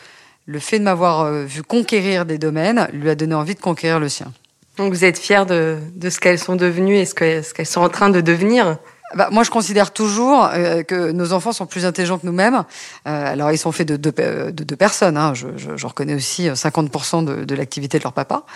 le 0.45 0.59
fait 0.59 0.79
de 0.79 0.83
m'avoir 0.83 1.21
euh, 1.21 1.43
vu 1.43 1.63
conquérir 1.63 2.25
des 2.25 2.37
domaines 2.37 2.87
lui 2.93 3.09
a 3.09 3.15
donné 3.15 3.33
envie 3.33 3.55
de 3.55 3.59
conquérir 3.59 3.99
le 3.99 4.09
sien. 4.09 4.31
Donc 4.77 4.93
vous 4.93 5.05
êtes 5.05 5.17
fière 5.17 5.45
de, 5.45 5.77
de 5.95 6.09
ce 6.09 6.19
qu'elles 6.19 6.39
sont 6.39 6.55
devenues 6.55 6.97
et 6.97 7.05
ce 7.05 7.15
qu'elles 7.15 7.43
ce 7.43 7.63
sont 7.63 7.81
en 7.81 7.89
train 7.89 8.09
de 8.09 8.21
devenir? 8.21 8.77
Bah, 9.13 9.29
moi, 9.31 9.43
je 9.43 9.51
considère 9.51 9.91
toujours 9.91 10.49
euh, 10.51 10.83
que 10.83 11.11
nos 11.11 11.31
enfants 11.31 11.53
sont 11.53 11.67
plus 11.67 11.85
intelligents 11.85 12.17
que 12.17 12.25
nous-mêmes. 12.25 12.65
Euh, 13.07 13.31
alors, 13.33 13.51
ils 13.51 13.57
sont 13.57 13.71
faits 13.71 13.87
de 13.87 13.95
deux, 13.97 14.11
de 14.11 14.63
deux 14.63 14.75
personnes. 14.75 15.15
Hein. 15.15 15.33
Je, 15.33 15.47
je, 15.55 15.77
je, 15.77 15.87
reconnais 15.87 16.15
aussi 16.15 16.49
50% 16.49 17.23
de, 17.23 17.45
de 17.45 17.55
l'activité 17.55 17.97
de 17.97 18.03
leur 18.03 18.13
papa. 18.13 18.43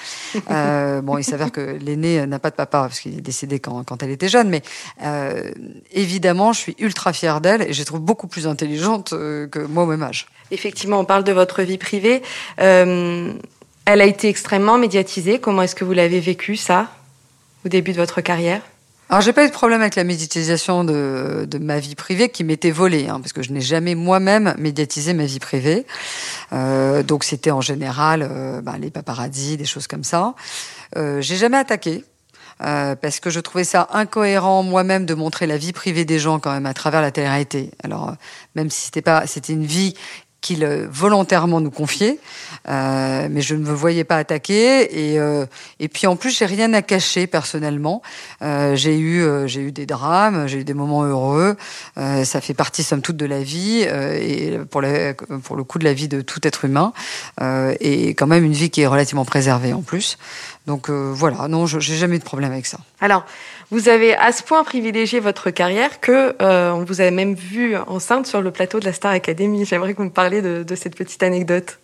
Euh, 0.52 1.02
bon, 1.02 1.18
il 1.18 1.24
s'avère 1.24 1.52
que 1.52 1.62
l'aîné 1.62 2.26
n'a 2.26 2.40
pas 2.40 2.50
de 2.50 2.56
papa 2.56 2.82
parce 2.82 3.00
qu'il 3.00 3.16
est 3.18 3.22
décédé 3.22 3.60
quand, 3.60 3.84
quand 3.84 4.02
elle 4.02 4.10
était 4.10 4.30
jeune. 4.30 4.50
Mais 4.50 4.62
euh, 5.04 5.52
évidemment, 5.92 6.54
je 6.54 6.60
suis 6.60 6.76
ultra 6.80 7.14
fière 7.14 7.40
d'elle 7.40 7.62
et 7.62 7.74
je 7.74 7.80
les 7.80 7.86
trouve 7.86 8.00
beaucoup 8.00 8.28
plus 8.28 8.48
intelligente 8.48 9.14
euh, 9.14 9.48
que 9.48 9.60
moi 9.60 9.84
au 9.84 9.86
même 9.86 10.02
âge. 10.02 10.28
Effectivement, 10.50 11.00
on 11.00 11.06
parle 11.06 11.24
de 11.24 11.32
votre 11.32 11.62
vie 11.62 11.78
privée. 11.78 12.24
Elle 13.86 14.02
a 14.02 14.06
été 14.06 14.30
extrêmement 14.30 14.78
médiatisée. 14.78 15.40
Comment 15.40 15.64
est-ce 15.64 15.76
que 15.76 15.84
vous 15.84 15.94
l'avez 15.94 16.20
vécu, 16.20 16.56
ça, 16.56 16.92
au 17.66 17.70
début 17.70 17.92
de 17.92 17.98
votre 17.98 18.22
carrière? 18.22 18.62
Alors, 19.10 19.22
j'ai 19.22 19.34
pas 19.34 19.44
eu 19.44 19.48
de 19.48 19.54
problème 19.54 19.82
avec 19.82 19.96
la 19.96 20.04
médiatisation 20.04 20.84
de, 20.84 21.48
de 21.50 21.58
ma 21.58 21.80
vie 21.80 21.96
privée 21.96 22.30
qui 22.30 22.44
m'était 22.44 22.70
volée, 22.70 23.08
hein, 23.08 23.20
parce 23.20 23.34
que 23.34 23.42
je 23.42 23.52
n'ai 23.52 23.62
jamais 23.62 23.96
moi-même 23.96 24.54
médiatisé 24.60 25.14
ma 25.14 25.26
vie 25.26 25.40
privée. 25.40 25.88
Euh, 26.54 27.02
donc, 27.02 27.24
c'était 27.24 27.50
en 27.50 27.62
général 27.62 28.22
euh, 28.22 28.62
bah, 28.62 28.76
les 28.80 28.92
paparazzis, 28.92 29.58
des 29.58 29.66
choses 29.66 29.88
comme 29.88 30.04
ça. 30.04 30.36
Euh, 30.96 31.22
j'ai 31.22 31.38
jamais 31.38 31.58
attaqué. 31.58 32.04
Euh, 32.62 32.94
parce 32.96 33.22
que 33.22 33.30
je 33.30 33.40
trouvais 33.40 33.64
ça 33.64 33.88
incohérent 33.94 34.64
moi-même 34.64 35.06
de 35.06 35.14
montrer 35.14 35.48
la 35.48 35.56
vie 35.56 35.72
privée 35.72 36.04
des 36.04 36.20
gens 36.20 36.40
quand 36.40 36.52
même 36.52 36.66
à 36.66 36.74
travers 36.74 37.02
la 37.02 37.10
télé-réalité. 37.10 37.72
Alors 37.86 38.16
même 38.54 38.70
si 38.70 38.82
c'était 38.82 39.02
pas, 39.02 39.26
c'était 39.28 39.54
une 39.54 39.66
vie 39.66 39.94
qu'il 40.42 40.66
volontairement 40.90 41.60
nous 41.60 41.72
confiait, 41.72 42.20
euh, 42.68 43.28
mais 43.30 43.42
je 43.42 43.56
ne 43.56 43.60
me 43.60 43.74
voyais 43.74 44.04
pas 44.04 44.18
attaquer 44.18 45.12
et 45.12 45.20
euh, 45.20 45.46
et 45.80 45.90
puis 45.90 46.08
en 46.08 46.16
plus 46.16 46.38
j'ai 46.38 46.46
rien 46.46 46.74
à 46.74 46.82
cacher 46.82 47.28
personnellement. 47.28 48.02
Euh, 48.42 48.76
j'ai 48.76 48.98
eu 48.98 49.22
euh, 49.22 49.48
j'ai 49.48 49.62
eu 49.62 49.72
des 49.72 49.86
drames, 49.86 50.48
j'ai 50.48 50.60
eu 50.60 50.64
des 50.64 50.74
moments 50.74 51.04
heureux. 51.04 51.58
Euh, 51.98 52.24
ça 52.24 52.40
fait 52.42 52.54
partie 52.54 52.84
somme 52.84 53.02
toute 53.02 53.18
de 53.18 53.26
la 53.26 53.42
vie 53.42 53.84
euh, 53.86 54.18
et 54.20 54.60
pour 54.70 54.82
la, 54.82 55.14
pour 55.14 55.56
le 55.56 55.64
coup 55.64 55.78
de 55.78 55.84
la 55.84 55.94
vie 55.94 56.08
de 56.08 56.22
tout 56.22 56.40
être 56.48 56.66
humain 56.66 56.94
et 57.80 58.10
quand 58.10 58.28
même 58.28 58.44
une 58.44 58.54
vie 58.54 58.70
qui 58.70 58.82
est 58.82 58.88
relativement 58.88 59.26
préservée 59.26 59.74
en 59.74 59.82
plus. 59.82 60.18
Donc 60.70 60.90
voilà, 60.90 61.48
non, 61.48 61.66
j'ai 61.66 61.96
jamais 61.96 62.18
eu 62.18 62.20
de 62.20 62.24
problème 62.24 62.52
avec 62.52 62.68
ça. 62.68 62.78
Alors. 63.02 63.26
Vous 63.72 63.88
avez 63.88 64.16
à 64.16 64.32
ce 64.32 64.42
point 64.42 64.64
privilégié 64.64 65.20
votre 65.20 65.52
carrière 65.52 66.00
que 66.00 66.36
euh, 66.42 66.72
on 66.72 66.86
vous 66.86 67.02
a 67.02 67.12
même 67.12 67.36
vu 67.36 67.78
enceinte 67.78 68.26
sur 68.26 68.42
le 68.42 68.50
plateau 68.50 68.80
de 68.80 68.86
la 68.86 68.94
Star 68.94 69.12
Academy. 69.12 69.64
J'aimerais 69.64 69.94
que 69.94 70.00
vous 70.00 70.06
me 70.06 70.10
parliez 70.10 70.42
de 70.42 70.76
cette 70.76 70.96
petite 70.96 71.22
anecdote. 71.22 71.78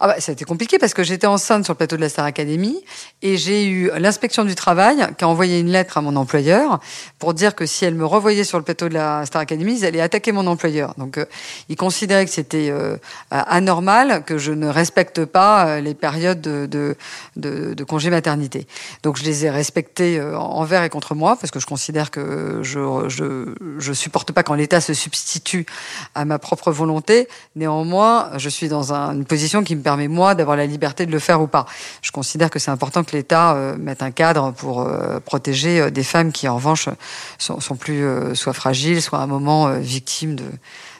Ah 0.00 0.06
bah, 0.06 0.20
ça 0.20 0.30
a 0.30 0.32
été 0.32 0.44
compliqué 0.44 0.78
parce 0.78 0.94
que 0.94 1.02
j'étais 1.02 1.26
enceinte 1.26 1.64
sur 1.64 1.72
le 1.72 1.76
plateau 1.76 1.96
de 1.96 2.00
la 2.00 2.08
Star 2.08 2.24
Academy 2.24 2.84
et 3.20 3.36
j'ai 3.36 3.66
eu 3.66 3.90
l'inspection 3.98 4.44
du 4.44 4.54
travail 4.54 5.04
qui 5.18 5.24
a 5.24 5.28
envoyé 5.28 5.58
une 5.58 5.70
lettre 5.70 5.98
à 5.98 6.02
mon 6.02 6.14
employeur 6.14 6.78
pour 7.18 7.34
dire 7.34 7.56
que 7.56 7.66
si 7.66 7.84
elle 7.84 7.96
me 7.96 8.06
revoyait 8.06 8.44
sur 8.44 8.58
le 8.58 8.64
plateau 8.64 8.88
de 8.88 8.94
la 8.94 9.26
Star 9.26 9.42
Academy, 9.42 9.76
ils 9.78 9.84
allaient 9.84 10.00
attaquer 10.00 10.30
mon 10.30 10.46
employeur. 10.46 10.94
Donc, 10.98 11.18
euh, 11.18 11.24
ils 11.68 11.74
considéraient 11.74 12.26
que 12.26 12.30
c'était 12.30 12.68
euh, 12.70 12.96
anormal 13.32 14.22
que 14.24 14.38
je 14.38 14.52
ne 14.52 14.68
respecte 14.68 15.24
pas 15.24 15.66
euh, 15.66 15.80
les 15.80 15.94
périodes 15.94 16.40
de, 16.40 16.66
de, 16.66 16.96
de, 17.34 17.74
de, 17.74 17.84
congé 17.84 18.08
maternité. 18.10 18.68
Donc, 19.02 19.16
je 19.16 19.24
les 19.24 19.46
ai 19.46 19.50
respectées 19.50 20.20
euh, 20.20 20.38
envers 20.38 20.84
et 20.84 20.90
contre 20.90 21.16
moi 21.16 21.34
parce 21.34 21.50
que 21.50 21.58
je 21.58 21.66
considère 21.66 22.12
que 22.12 22.60
je 22.62 22.78
je, 23.08 23.52
je 23.78 23.92
supporte 23.92 24.30
pas 24.30 24.44
quand 24.44 24.54
l'État 24.54 24.80
se 24.80 24.94
substitue 24.94 25.66
à 26.14 26.24
ma 26.24 26.38
propre 26.38 26.70
volonté. 26.70 27.26
Néanmoins, 27.56 28.30
je 28.36 28.48
suis 28.48 28.68
dans 28.68 28.92
un, 28.92 29.12
une 29.12 29.24
position 29.24 29.64
qui 29.64 29.74
me 29.74 29.87
permet 29.88 30.08
moi 30.08 30.34
d'avoir 30.34 30.54
la 30.54 30.66
liberté 30.66 31.06
de 31.06 31.12
le 31.12 31.18
faire 31.18 31.40
ou 31.40 31.46
pas. 31.46 31.64
Je 32.02 32.10
considère 32.10 32.50
que 32.50 32.58
c'est 32.58 32.70
important 32.70 33.04
que 33.04 33.16
l'État 33.16 33.54
euh, 33.54 33.74
mette 33.78 34.02
un 34.02 34.10
cadre 34.10 34.52
pour 34.52 34.82
euh, 34.82 35.18
protéger 35.18 35.80
euh, 35.80 35.90
des 35.90 36.02
femmes 36.02 36.30
qui 36.30 36.46
en 36.46 36.56
revanche 36.56 36.90
sont, 37.38 37.58
sont 37.58 37.76
plus 37.76 38.04
soit 38.34 38.52
fragiles, 38.52 39.00
soit 39.00 39.20
à 39.20 39.22
un 39.22 39.26
moment 39.26 39.70
victimes 39.80 40.34
de, 40.34 40.44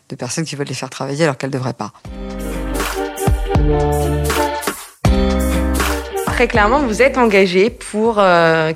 de 0.08 0.16
personnes 0.16 0.46
qui 0.46 0.56
veulent 0.56 0.68
les 0.68 0.80
faire 0.82 0.88
travailler 0.88 1.24
alors 1.24 1.36
qu'elles 1.36 1.50
ne 1.50 1.58
devraient 1.58 1.74
pas. 1.74 1.92
Très 6.26 6.48
clairement, 6.48 6.80
vous 6.80 7.02
êtes 7.02 7.18
engagé 7.18 7.68
pour 7.68 8.22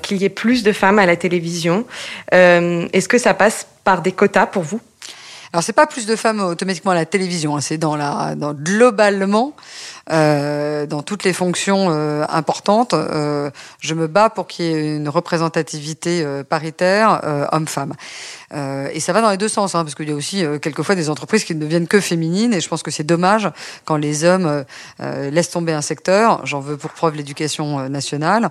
qu'il 0.03 0.18
y 0.18 0.25
ait 0.27 0.37
plus 0.44 0.62
de 0.62 0.72
femmes 0.72 0.98
à 0.98 1.07
la 1.07 1.16
télévision. 1.16 1.87
Est-ce 2.33 3.09
que 3.09 3.18
ça 3.18 3.33
passe 3.33 3.66
par 3.83 4.03
des 4.03 4.12
quotas 4.12 4.46
pour 4.46 4.62
vous? 4.62 4.81
Alors 5.53 5.62
c'est 5.62 5.75
pas 5.75 5.87
plus 5.87 6.07
de 6.07 6.16
femmes 6.16 6.40
automatiquement 6.40 6.92
à 6.92 6.94
la 6.94 7.05
télévision, 7.05 7.55
hein, 7.57 7.61
c'est 7.61 7.77
dans 7.77 7.94
la 7.94 8.35
dans 8.37 8.55
globalement 8.55 9.55
euh, 10.11 10.87
dans 10.87 11.03
toutes 11.03 11.25
les 11.25 11.33
fonctions 11.33 11.87
euh, 11.91 12.25
importantes, 12.29 12.95
euh, 12.95 13.51
je 13.81 13.95
me 13.95 14.07
bats 14.07 14.31
pour 14.31 14.47
qu'il 14.47 14.65
y 14.65 14.69
ait 14.69 14.97
une 14.97 15.09
représentativité 15.09 16.23
euh, 16.25 16.43
paritaire 16.43 17.21
euh, 17.25 17.47
homme-femme. 17.53 17.95
Et 18.93 19.01
ça 19.01 19.15
va 19.15 19.23
dans 19.23 19.31
les 19.31 19.38
deux 19.38 19.49
sens, 19.49 19.75
hein, 19.75 19.83
parce 19.83 19.95
qu'il 19.95 20.11
y 20.11 20.12
a 20.12 20.15
aussi 20.15 20.45
quelquefois 20.61 20.95
des 20.95 21.09
entreprises 21.09 21.43
qui 21.45 21.55
ne 21.55 21.61
deviennent 21.61 21.87
que 21.88 22.01
féminines, 22.01 22.53
et 22.53 22.61
je 22.61 22.69
pense 22.69 22.83
que 22.83 22.91
c'est 22.91 23.03
dommage 23.03 23.51
quand 23.87 23.97
les 23.97 24.25
hommes 24.25 24.67
laissent 24.99 25.49
tomber 25.49 25.73
un 25.73 25.81
secteur. 25.81 26.45
J'en 26.45 26.61
veux 26.61 26.77
pour 26.77 26.91
preuve 26.91 27.17
l'éducation 27.17 27.88
nationale. 27.88 28.51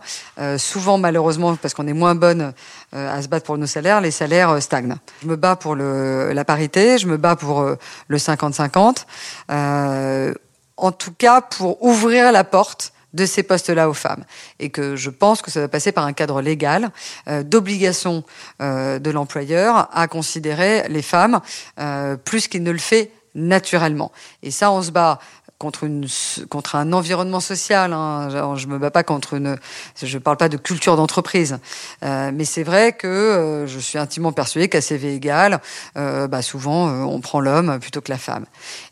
souvent, 0.58 0.98
malheureusement, 0.98 1.56
parce 1.56 1.76
qu'on 1.76 1.86
est 1.86 1.94
moins 1.94 2.16
bonne 2.16 2.54
à 2.94 3.22
se 3.22 3.28
battre 3.28 3.46
pour 3.46 3.60
nos 3.60 3.68
salaires, 3.68 4.02
les 4.02 4.10
salaires 4.10 4.60
stagnent. 4.60 4.96
Je 5.22 5.28
me 5.28 5.36
bats 5.36 5.56
pour 5.56 5.76
le, 5.76 6.34
la 6.34 6.46
parité, 6.46 6.98
je 6.98 7.06
me 7.06 7.18
bats 7.18 7.36
pour 7.36 7.64
le 8.08 8.18
50-50 8.18 9.06
en 10.82 10.91
tout 10.91 11.13
cas 11.13 11.41
pour 11.41 11.84
ouvrir 11.84 12.32
la 12.32 12.44
porte 12.44 12.91
de 13.13 13.26
ces 13.26 13.44
postes-là 13.44 13.89
aux 13.89 13.94
femmes. 13.94 14.24
Et 14.60 14.70
que 14.70 14.96
je 14.96 15.10
pense 15.10 15.41
que 15.41 15.52
ça 15.52 15.60
va 15.62 15.67
passer 15.67 15.91
par 15.91 16.06
un 16.06 16.13
cadre 16.13 16.41
légal 16.41 16.91
euh, 17.28 17.44
d'obligation 17.44 18.24
euh, 18.62 19.00
de 19.00 19.12
l'employeur 19.12 19.89
à 19.94 20.08
considérer 20.08 20.88
les 20.89 21.02
femmes 21.02 21.41
euh, 21.80 22.15
plus 22.17 22.48
qu'il 22.48 22.63
ne 22.63 22.72
le 22.72 22.80
fait 22.80 23.12
naturellement. 23.36 24.12
Et 24.44 24.52
ça, 24.52 24.72
on 24.72 24.82
se 24.82 24.91
bat 24.91 25.20
contre 25.62 25.84
une 25.84 26.08
contre 26.50 26.76
un 26.76 26.91
environnement 26.91 27.39
social. 27.39 27.93
Hein. 27.93 28.56
Je 28.56 28.65
me 28.65 28.80
bats 28.80 28.89
pas 28.89 29.04
contre 29.04 29.36
une. 29.36 29.58
Je 30.02 30.17
parle 30.17 30.38
pas 30.38 30.50
de 30.50 30.58
culture 30.58 30.95
d'entreprise, 30.95 31.60
euh, 32.04 32.32
mais 32.34 32.45
c'est 32.45 32.63
vrai 32.63 32.93
que 32.93 33.08
euh, 33.08 33.67
je 33.67 33.78
suis 33.78 34.00
intimement 34.00 34.32
persuadée 34.32 34.69
qu'à 34.69 34.82
CV 34.82 35.13
égal, 35.13 35.62
euh, 35.97 36.28
bah 36.28 36.41
souvent 36.41 36.89
euh, 36.89 37.04
on 37.04 37.21
prend 37.21 37.39
l'homme 37.39 37.80
plutôt 37.80 38.02
que 38.02 38.10
la 38.10 38.17
femme. 38.17 38.45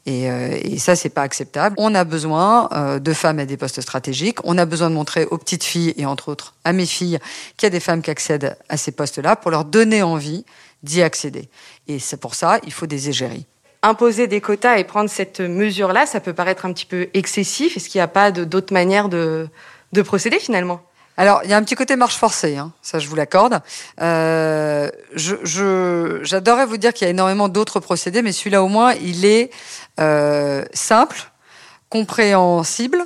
Et, 0.05 0.29
euh, 0.29 0.60
et 0.62 0.77
ça 0.77 0.95
c'est 0.95 1.10
pas 1.10 1.23
acceptable. 1.23 1.75
On 1.79 1.95
a 1.95 2.03
besoin 2.03 2.69
de 2.99 3.13
femmes 3.13 3.39
à 3.39 3.45
des 3.45 3.58
postes 3.58 3.82
stratégiques. 3.82 4.38
On 4.43 4.60
a 4.60 4.65
besoin 4.65 4.91
de 4.91 4.95
montrer 4.95 5.25
aux 5.25 5.39
petites 5.39 5.63
filles 5.63 5.95
et 5.97 6.05
entre 6.05 6.29
autres 6.29 6.53
à 6.65 6.71
mes 6.71 6.86
filles 6.86 7.17
qu'il 7.58 7.65
y 7.65 7.67
a 7.67 7.71
des 7.71 7.79
femmes 7.79 8.03
qui 8.03 8.12
accèdent 8.12 8.55
à 8.69 8.77
ces 8.77 8.91
postes-là 8.91 9.36
pour 9.36 9.49
leur 9.49 9.65
donner 9.65 10.03
envie 10.03 10.45
d'y 10.84 11.01
accéder. 11.01 11.49
Et 11.88 11.97
c'est 11.97 12.17
pour 12.17 12.36
ça 12.36 12.60
il 12.63 12.71
faut 12.71 12.86
des 12.86 13.10
égéries 13.10 13.47
imposer 13.82 14.28
des 14.28 14.42
quotas 14.42 14.78
et 14.78 14.84
prendre 14.84 15.10
cette 15.10 15.39
mesure-là, 15.39 16.06
ça 16.06 16.20
peut 16.20 16.34
paraître 16.34 16.65
un 16.65 16.74
petit 16.74 16.86
peu 16.86 17.10
excessif. 17.13 17.78
Est-ce 17.78 17.89
qu'il 17.89 18.00
n'y 18.00 18.04
a 18.04 18.08
pas 18.08 18.32
d'autres 18.32 18.74
manières 18.74 19.10
de, 19.10 19.48
de 19.94 20.02
procéder 20.02 20.39
finalement? 20.39 20.82
Alors, 21.20 21.42
il 21.44 21.50
y 21.50 21.54
a 21.54 21.58
un 21.58 21.63
petit 21.63 21.76
côté 21.76 21.98
marche 21.98 22.15
forcée, 22.15 22.56
hein, 22.56 22.72
ça 22.82 22.98
je 22.98 23.10
vous 23.10 23.15
l'accorde. 23.18 23.62
Euh, 24.02 24.89
je, 25.15 26.63
vous 26.63 26.78
dire 26.78 26.94
qu'il 26.94 27.06
y 27.06 27.08
a 27.08 27.12
énormément 27.12 27.50
d'autres 27.50 27.82
procédés, 27.82 28.22
mais 28.22 28.32
celui-là 28.32 28.63
au 28.63 28.70
moins, 28.70 28.94
il 28.94 29.26
est 29.26 29.52
euh, 30.00 30.63
simple, 30.72 31.30
compréhensible, 31.89 33.06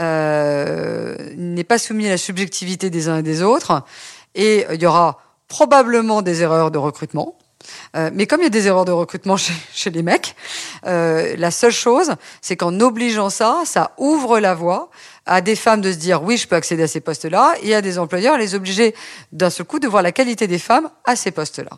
euh, 0.00 1.14
n'est 1.36 1.62
pas 1.62 1.78
soumis 1.78 2.08
à 2.08 2.10
la 2.10 2.18
subjectivité 2.18 2.90
des 2.90 3.08
uns 3.08 3.18
et 3.18 3.22
des 3.22 3.44
autres, 3.44 3.84
et 4.34 4.66
il 4.72 4.82
y 4.82 4.86
aura 4.86 5.20
probablement 5.46 6.20
des 6.20 6.42
erreurs 6.42 6.72
de 6.72 6.78
recrutement. 6.78 7.36
Euh, 7.96 8.10
mais 8.12 8.26
comme 8.26 8.40
il 8.40 8.44
y 8.44 8.46
a 8.46 8.50
des 8.50 8.66
erreurs 8.66 8.84
de 8.84 8.92
recrutement 8.92 9.36
chez, 9.36 9.52
chez 9.72 9.90
les 9.90 10.02
mecs, 10.02 10.34
euh, 10.86 11.34
la 11.36 11.50
seule 11.50 11.72
chose, 11.72 12.12
c'est 12.40 12.56
qu'en 12.56 12.80
obligeant 12.80 13.30
ça, 13.30 13.62
ça 13.64 13.92
ouvre 13.98 14.38
la 14.38 14.54
voie 14.54 14.90
à 15.26 15.40
des 15.40 15.56
femmes 15.56 15.80
de 15.80 15.92
se 15.92 15.96
dire 15.96 16.22
oui, 16.22 16.36
je 16.36 16.48
peux 16.48 16.56
accéder 16.56 16.82
à 16.82 16.88
ces 16.88 17.00
postes-là, 17.00 17.54
et 17.62 17.74
à 17.74 17.82
des 17.82 17.98
employeurs 17.98 18.34
à 18.34 18.38
les 18.38 18.54
obliger 18.54 18.94
d'un 19.30 19.50
seul 19.50 19.66
coup 19.66 19.78
de 19.78 19.86
voir 19.86 20.02
la 20.02 20.12
qualité 20.12 20.46
des 20.46 20.58
femmes 20.58 20.90
à 21.04 21.16
ces 21.16 21.30
postes-là. 21.30 21.70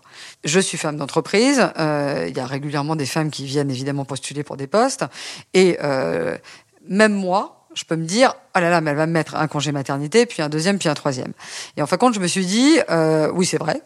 Je 0.45 0.61
suis 0.61 0.79
femme 0.79 0.97
d'entreprise, 0.97 1.69
euh, 1.79 2.27
il 2.29 2.37
y 2.37 2.41
a 2.41 2.47
régulièrement 2.47 2.97
des 2.97 3.07
femmes 3.07 3.31
qui 3.31 3.45
viennent 3.45 3.71
évidemment 3.71 4.05
postuler 4.05 4.43
pour 4.43 4.57
des 4.57 4.67
postes, 4.67 5.05
et 5.53 5.79
euh, 5.83 6.37
même 6.89 7.13
moi, 7.13 7.67
je 7.75 7.85
peux 7.85 7.97
me 7.97 8.05
dire, 8.05 8.35
oh 8.57 8.61
là 8.61 8.71
là, 8.71 8.81
mais 8.81 8.93
elle 8.93 8.97
va 8.97 9.07
me 9.07 9.13
mettre 9.13 9.35
un 9.35 9.49
congé 9.49 9.73
maternité, 9.73 10.27
puis 10.27 10.43
un 10.43 10.49
deuxième, 10.49 10.79
puis 10.79 10.89
un 10.89 10.95
troisième. 10.95 11.33
Et 11.77 11.83
en 11.83 11.87
fin 11.87 11.97
de 11.97 12.01
compte, 12.01 12.15
je 12.15 12.21
me 12.21 12.29
suis 12.29 12.47
dit, 12.47 12.79
euh, 12.89 13.31
oui, 13.35 13.47
c'est 13.47 13.59
vrai, 13.59 13.83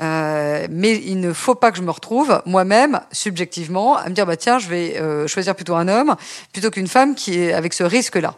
euh, 0.00 0.66
mais 0.70 0.96
il 0.96 1.20
ne 1.20 1.32
faut 1.32 1.54
pas 1.54 1.70
que 1.70 1.78
je 1.78 1.82
me 1.82 1.90
retrouve 1.90 2.42
moi-même 2.46 3.00
subjectivement 3.12 3.96
à 3.96 4.08
me 4.08 4.14
dire 4.14 4.26
bah 4.26 4.36
tiens 4.36 4.58
je 4.58 4.68
vais 4.68 4.98
euh, 4.98 5.26
choisir 5.26 5.54
plutôt 5.54 5.74
un 5.74 5.88
homme 5.88 6.16
plutôt 6.52 6.70
qu'une 6.70 6.88
femme 6.88 7.14
qui 7.14 7.38
est 7.38 7.52
avec 7.52 7.72
ce 7.72 7.84
risque-là. 7.84 8.34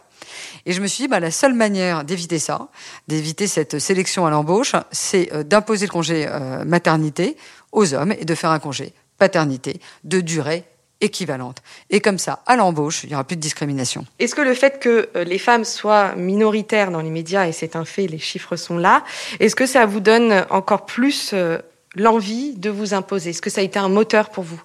Et 0.65 0.73
je 0.73 0.81
me 0.81 0.87
suis 0.87 1.03
dit 1.03 1.07
bah 1.07 1.19
la 1.19 1.31
seule 1.31 1.53
manière 1.53 2.03
d'éviter 2.03 2.39
ça, 2.39 2.69
d'éviter 3.07 3.47
cette 3.47 3.79
sélection 3.79 4.25
à 4.25 4.29
l'embauche, 4.29 4.75
c'est 4.91 5.31
euh, 5.33 5.43
d'imposer 5.43 5.85
le 5.85 5.91
congé 5.91 6.27
maternité 6.65 7.37
aux 7.71 7.93
hommes 7.93 8.13
et 8.19 8.25
de 8.25 8.35
faire 8.35 8.51
un 8.51 8.59
congé 8.59 8.93
paternité 9.17 9.79
de 10.03 10.19
durée 10.19 10.65
équivalente. 11.01 11.57
Et 11.89 11.99
comme 11.99 12.17
ça, 12.17 12.39
à 12.45 12.55
l'embauche, 12.55 13.03
il 13.03 13.09
n'y 13.09 13.15
aura 13.15 13.23
plus 13.23 13.35
de 13.35 13.41
discrimination. 13.41 14.05
Est-ce 14.19 14.35
que 14.35 14.41
le 14.41 14.53
fait 14.53 14.79
que 14.79 15.09
euh, 15.15 15.23
les 15.23 15.39
femmes 15.39 15.65
soient 15.65 16.15
minoritaires 16.15 16.91
dans 16.91 17.01
les 17.01 17.09
médias, 17.09 17.47
et 17.47 17.51
c'est 17.51 17.75
un 17.75 17.85
fait, 17.85 18.07
les 18.07 18.19
chiffres 18.19 18.55
sont 18.55 18.77
là, 18.77 19.03
est-ce 19.39 19.55
que 19.55 19.65
ça 19.65 19.85
vous 19.85 19.99
donne 19.99 20.45
encore 20.49 20.85
plus 20.85 21.31
euh, 21.33 21.57
l'envie 21.95 22.55
de 22.55 22.69
vous 22.69 22.93
imposer? 22.93 23.31
Est-ce 23.31 23.41
que 23.41 23.49
ça 23.49 23.61
a 23.61 23.63
été 23.63 23.79
un 23.79 23.89
moteur 23.89 24.29
pour 24.29 24.43
vous? 24.43 24.61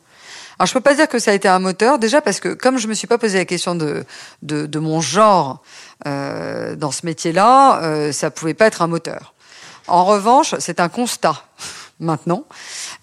Alors 0.59 0.67
je 0.67 0.73
peux 0.73 0.81
pas 0.81 0.95
dire 0.95 1.09
que 1.09 1.19
ça 1.19 1.33
a 1.33 1.35
été 1.35 1.49
un 1.49 1.59
moteur, 1.59 1.99
déjà 1.99 2.23
parce 2.23 2.41
que 2.41 2.55
comme 2.55 2.79
je 2.79 2.89
me 2.89 2.95
suis 2.95 3.07
pas 3.07 3.19
posé 3.19 3.37
la 3.37 3.45
question 3.45 3.75
de 3.75 4.05
de, 4.41 4.65
de 4.65 4.79
mon 4.79 5.03
genre 5.03 5.63
euh, 6.07 6.77
dans 6.77 6.93
ce 6.93 7.05
métier-là, 7.05 7.83
euh, 7.83 8.13
ça 8.13 8.31
pouvait 8.31 8.55
pas 8.55 8.67
être 8.67 8.81
un 8.81 8.87
moteur. 8.87 9.35
En 9.87 10.05
revanche, 10.05 10.55
c'est 10.59 10.81
un 10.81 10.89
constat 10.89 11.45
maintenant. 12.01 12.45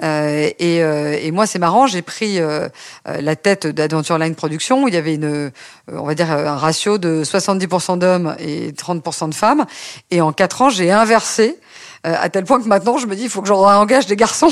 Euh, 0.03 0.49
et, 0.59 0.83
euh, 0.83 1.17
et, 1.19 1.31
moi, 1.31 1.45
c'est 1.45 1.59
marrant, 1.59 1.87
j'ai 1.87 2.01
pris 2.01 2.39
euh, 2.39 2.67
la 3.05 3.35
tête 3.35 3.67
d'Adventure 3.67 4.17
Line 4.17 4.35
Production 4.35 4.83
où 4.83 4.87
il 4.87 4.93
y 4.93 4.97
avait 4.97 5.15
une, 5.15 5.25
euh, 5.25 5.49
on 5.91 6.05
va 6.05 6.15
dire, 6.15 6.31
un 6.31 6.57
ratio 6.57 6.97
de 6.97 7.23
70% 7.23 7.99
d'hommes 7.99 8.35
et 8.39 8.71
30% 8.71 9.29
de 9.29 9.35
femmes. 9.35 9.65
Et 10.11 10.21
en 10.21 10.31
quatre 10.31 10.61
ans, 10.61 10.69
j'ai 10.69 10.91
inversé 10.91 11.59
euh, 12.05 12.15
à 12.19 12.29
tel 12.29 12.43
point 12.45 12.61
que 12.61 12.67
maintenant 12.67 12.97
je 12.97 13.07
me 13.07 13.15
dis 13.15 13.23
il 13.23 13.29
faut 13.29 13.41
que 13.41 13.47
j'en 13.47 13.61
engage 13.63 14.05
des 14.07 14.15
garçons. 14.15 14.51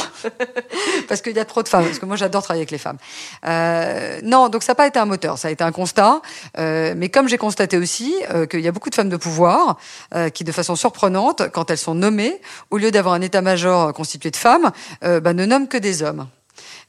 Parce 1.08 1.22
qu'il 1.22 1.36
y 1.36 1.40
a 1.40 1.46
trop 1.46 1.64
de 1.64 1.68
femmes. 1.68 1.86
Parce 1.86 2.00
que 2.00 2.06
moi 2.06 2.16
j'adore 2.16 2.44
travailler 2.44 2.62
avec 2.62 2.72
les 2.72 2.78
femmes. 2.78 2.98
Euh, 3.46 4.20
non 4.24 4.50
donc 4.50 4.64
ça 4.64 4.72
n'a 4.72 4.76
pas 4.76 4.88
été 4.88 5.00
un 5.00 5.06
moteur. 5.06 5.38
Ça 5.38 5.48
a 5.48 5.52
été 5.52 5.64
un 5.64 5.72
constat. 5.72 6.22
Euh, 6.58 6.94
mais 6.96 7.10
comme 7.10 7.28
j'ai 7.28 7.38
constaté 7.38 7.78
aussi 7.78 8.16
euh, 8.34 8.46
qu'il 8.46 8.62
y 8.62 8.68
a 8.68 8.72
beaucoup 8.72 8.90
de 8.90 8.96
femmes 8.96 9.10
de 9.10 9.18
pouvoir 9.18 9.78
euh, 10.16 10.30
qui 10.30 10.44
de 10.44 10.52
façon 10.52 10.76
surprenante 10.76 11.50
quand 11.52 11.70
elles 11.72 11.78
sont 11.78 11.96
nommées 11.96 12.40
au 12.70 12.78
lieu 12.78 12.92
d'avoir 12.92 13.14
un 13.16 13.22
état-major 13.22 13.94
constitué 13.94 14.32
de 14.32 14.36
femmes 14.36 14.72
bah, 15.02 15.34
ne 15.34 15.46
nomment 15.46 15.68
que 15.68 15.78
des 15.78 16.04
hommes 16.04 16.28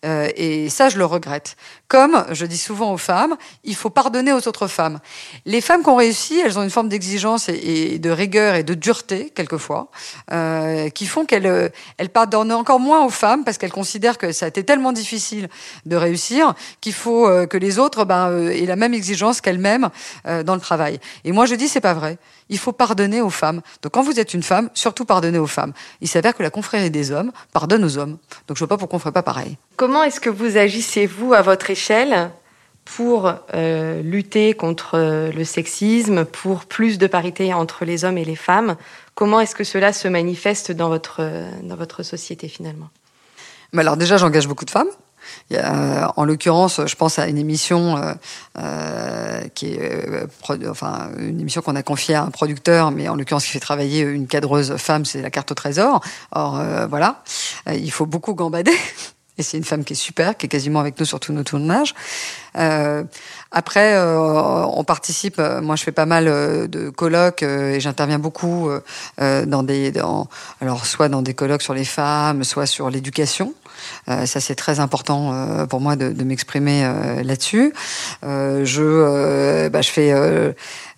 euh, 0.05 0.29
et 0.37 0.69
ça, 0.69 0.89
je 0.89 0.99
le 0.99 1.05
regrette. 1.05 1.57
Comme 1.89 2.25
je 2.31 2.47
dis 2.47 2.59
souvent 2.59 2.93
aux 2.93 2.99
femmes, 2.99 3.37
il 3.65 3.75
faut 3.75 3.91
pardonner 3.91 4.33
aux 4.33 4.49
autres 4.49 4.67
femmes. 4.67 4.99
Les 5.47 5.61
femmes 5.61 5.83
qui 5.83 5.89
ont 5.89 5.97
réussi, 5.97 6.41
elles 6.41 6.59
ont 6.59 6.63
une 6.63 6.71
forme 6.71 6.89
d'exigence 6.89 7.49
et, 7.49 7.99
de 7.99 8.11
rigueur 8.11 8.55
et 8.55 8.65
de 8.65 8.75
dureté, 8.75 9.31
quelquefois, 9.35 9.91
euh, 10.33 10.89
qui 10.89 11.07
font 11.07 11.25
qu'elles 11.25 11.47
euh, 11.47 11.69
elles 11.99 12.09
pardonnent 12.09 12.53
encore 12.53 12.81
moins 12.81 13.05
aux 13.05 13.11
femmes 13.11 13.45
parce 13.45 13.59
qu'elles 13.59 13.73
considèrent 13.73 14.19
que 14.19 14.33
ça 14.33 14.47
a 14.47 14.49
été 14.49 14.65
tellement 14.65 14.93
difficile 14.93 15.49
de 15.87 15.97
réussir 15.97 16.55
qu'il 16.81 16.95
faut 16.95 17.29
que 17.47 17.57
les 17.57 17.79
autres 17.79 18.05
ben, 18.05 18.49
aient 18.49 18.67
la 18.67 18.77
même 18.77 18.95
exigence 18.95 19.41
qu'elles-mêmes 19.41 19.91
dans 20.25 20.55
le 20.55 20.61
travail. 20.61 20.99
Et 21.25 21.33
moi, 21.33 21.47
je 21.47 21.55
dis, 21.55 21.69
c'est 21.69 21.81
pas 21.81 21.95
vrai. 21.95 22.19
Il 22.49 22.59
faut 22.59 22.73
pardonner 22.73 23.21
aux 23.21 23.31
femmes. 23.31 23.63
Donc, 23.83 23.93
quand 23.93 24.03
vous 24.03 24.21
êtes 24.21 24.35
une 24.35 24.43
femme, 24.43 24.71
surtout 24.75 25.05
pardonnez 25.05 25.39
aux 25.39 25.47
femmes. 25.47 25.73
Il 26.01 26.09
s'avère 26.09 26.35
que 26.35 26.43
la 26.43 26.51
confrérie 26.51 26.91
des 26.91 27.11
hommes 27.11 27.33
pardonne 27.53 27.85
aux 27.85 27.99
hommes. 27.99 28.19
Donc, 28.49 28.57
je 28.57 28.61
vois 28.61 28.69
pas 28.69 28.77
pourquoi 28.77 28.97
on 28.97 29.01
ferait 29.01 29.13
pas 29.13 29.23
pareil. 29.23 29.57
Comment 29.77 30.03
est-ce 30.03 30.21
que 30.21 30.31
vous 30.31 30.57
agissez, 30.57 31.07
vous, 31.07 31.33
à 31.35 31.43
votre 31.43 31.71
échelle, 31.71 32.31
pour 32.85 33.33
euh, 33.55 34.03
lutter 34.03 34.55
contre 34.55 34.99
euh, 34.99 35.33
le 35.33 35.45
sexisme, 35.45 36.25
pour 36.25 36.65
plus 36.65 36.99
de 36.99 37.07
parité 37.07 37.55
entre 37.55 37.85
les 37.85 38.05
hommes 38.05 38.19
et 38.19 38.25
les 38.25 38.37
femmes? 38.37 38.77
Comment 39.15 39.41
est-ce 39.41 39.55
que 39.55 39.65
cela 39.65 39.93
se 39.93 40.09
manifeste 40.09 40.73
dans 40.73 40.89
votre, 40.89 41.19
euh, 41.21 41.49
dans 41.63 41.77
votre 41.77 42.03
société, 42.03 42.49
finalement? 42.49 42.91
Mais 43.73 43.83
Alors 43.83 43.97
déjà, 43.97 44.17
j'engage 44.17 44.49
beaucoup 44.49 44.65
de 44.65 44.71
femmes. 44.71 44.91
Euh, 45.53 46.07
en 46.17 46.25
l'occurrence, 46.25 46.81
je 46.85 46.95
pense 46.95 47.19
à 47.19 47.29
une 47.29 47.39
émission 47.39 47.97
euh, 47.97 48.13
euh, 48.59 49.41
qui 49.55 49.75
est, 49.75 50.27
enfin, 50.69 51.11
une 51.19 51.41
émission 51.41 51.63
qu'on 51.63 51.77
a 51.77 51.83
confiée 51.83 52.15
à 52.15 52.23
un 52.23 52.31
producteur, 52.31 52.91
mais 52.91 53.09
en 53.09 53.17
l'occurrence 53.17 53.45
qui 53.45 53.51
fait 53.51 53.61
travailler 53.61 54.01
une 54.01 54.27
cadreuse 54.27 54.77
femme, 54.77 55.05
c'est 55.05 55.23
la 55.23 55.31
carte 55.31 55.51
au 55.53 55.55
trésor. 55.55 56.01
Or, 56.33 56.63
voilà, 56.89 57.23
il 57.67 57.91
faut 57.91 58.07
beaucoup 58.07 58.35
gambader. 58.35 58.77
Et 59.39 59.43
c'est 59.43 59.57
une 59.57 59.65
femme 59.65 59.83
qui 59.83 59.95
est 59.95 59.97
super, 59.97 60.37
qui 60.37 60.45
est 60.45 60.49
quasiment 60.49 60.79
avec 60.79 61.01
nous 61.01 61.07
sur 61.07 61.19
tous 61.19 61.33
nos 61.33 61.43
tournages. 61.43 61.95
Après, 63.51 63.99
on 63.99 64.85
participe. 64.85 65.39
Moi, 65.39 65.75
je 65.75 65.85
fais 65.85 65.91
pas 65.91 66.05
mal 66.05 66.27
de 66.69 66.91
colloques 66.91 67.43
et 67.43 67.81
j'interviens 67.81 68.19
beaucoup 68.19 68.69
dans 69.19 69.63
des, 69.63 69.91
alors 70.61 70.85
soit 70.85 71.09
dans 71.09 71.23
des 71.23 71.33
colloques 71.33 71.63
sur 71.63 71.73
les 71.73 71.87
femmes, 71.87 72.45
soit 72.45 72.67
sur 72.67 72.91
l'éducation. 72.91 73.55
Euh, 74.09 74.27
ça, 74.27 74.41
c'est 74.41 74.55
très 74.55 74.81
important 74.81 75.33
euh, 75.33 75.67
pour 75.67 75.81
moi 75.81 75.97
de, 75.97 76.11
de 76.11 76.25
m'exprimer 76.25 76.85
euh, 76.85 77.23
là-dessus. 77.23 77.73
je, 78.23 79.69
bah, 79.69 79.83
je 79.83 79.91
fais, 79.91 80.13